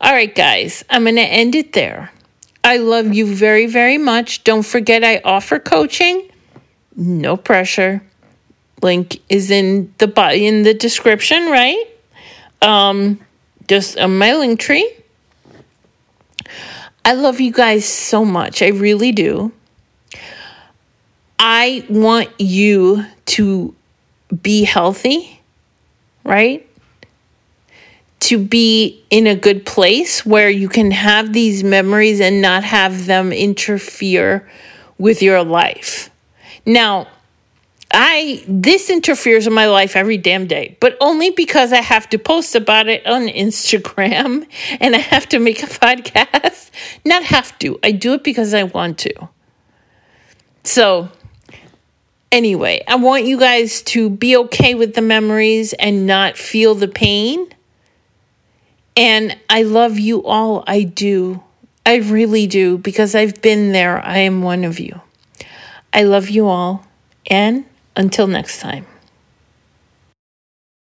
All 0.00 0.12
right, 0.12 0.32
guys, 0.34 0.84
I'm 0.90 1.04
going 1.04 1.16
to 1.16 1.22
end 1.22 1.54
it 1.54 1.72
there. 1.72 2.12
I 2.62 2.76
love 2.76 3.12
you 3.12 3.26
very, 3.26 3.66
very 3.66 3.98
much. 3.98 4.44
Don't 4.44 4.64
forget, 4.64 5.02
I 5.02 5.20
offer 5.24 5.58
coaching. 5.58 6.30
No 6.96 7.36
pressure. 7.36 8.02
Link 8.84 9.20
is 9.28 9.50
in 9.50 9.92
the 9.98 10.08
in 10.32 10.62
the 10.62 10.74
description, 10.74 11.50
right? 11.50 11.84
Um, 12.62 13.18
just 13.66 13.96
a 13.96 14.06
mailing 14.06 14.56
tree. 14.56 14.88
I 17.04 17.14
love 17.14 17.40
you 17.40 17.52
guys 17.52 17.84
so 17.84 18.24
much. 18.24 18.62
I 18.62 18.68
really 18.68 19.10
do. 19.10 19.52
I 21.38 21.84
want 21.90 22.30
you 22.38 23.04
to 23.26 23.74
be 24.42 24.64
healthy, 24.64 25.40
right? 26.22 26.66
to 28.24 28.38
be 28.38 29.04
in 29.10 29.26
a 29.26 29.36
good 29.36 29.66
place 29.66 30.24
where 30.24 30.48
you 30.48 30.66
can 30.66 30.90
have 30.90 31.34
these 31.34 31.62
memories 31.62 32.20
and 32.22 32.40
not 32.40 32.64
have 32.64 33.04
them 33.04 33.34
interfere 33.34 34.48
with 34.96 35.20
your 35.20 35.44
life. 35.44 36.08
Now, 36.64 37.06
I 37.94 38.44
this 38.46 38.90
interferes 38.90 39.46
with 39.46 39.54
my 39.54 39.66
life 39.66 39.96
every 39.96 40.18
damn 40.18 40.46
day, 40.46 40.76
but 40.80 40.96
only 41.00 41.30
because 41.30 41.72
I 41.72 41.80
have 41.80 42.08
to 42.10 42.18
post 42.18 42.54
about 42.54 42.88
it 42.88 43.06
on 43.06 43.28
Instagram 43.28 44.46
and 44.80 44.94
I 44.94 44.98
have 44.98 45.28
to 45.30 45.38
make 45.38 45.62
a 45.62 45.66
podcast. 45.66 46.70
Not 47.04 47.22
have 47.24 47.58
to. 47.60 47.78
I 47.82 47.92
do 47.92 48.14
it 48.14 48.24
because 48.24 48.52
I 48.52 48.64
want 48.64 48.98
to. 48.98 49.28
So, 50.64 51.08
anyway, 52.32 52.82
I 52.88 52.96
want 52.96 53.24
you 53.24 53.38
guys 53.38 53.82
to 53.82 54.10
be 54.10 54.36
okay 54.36 54.74
with 54.74 54.94
the 54.94 55.02
memories 55.02 55.72
and 55.74 56.06
not 56.06 56.36
feel 56.36 56.74
the 56.74 56.88
pain 56.88 57.54
and 58.96 59.36
I 59.50 59.62
love 59.62 59.98
you 59.98 60.24
all. 60.24 60.64
I 60.66 60.82
do. 60.82 61.42
I 61.84 61.96
really 61.96 62.46
do 62.46 62.78
because 62.78 63.14
I've 63.14 63.42
been 63.42 63.72
there. 63.72 63.98
I 64.04 64.18
am 64.18 64.42
one 64.42 64.64
of 64.64 64.78
you. 64.78 65.00
I 65.92 66.04
love 66.04 66.30
you 66.30 66.46
all. 66.46 66.86
And 67.26 67.64
until 67.96 68.26
next 68.26 68.60
time. 68.60 68.86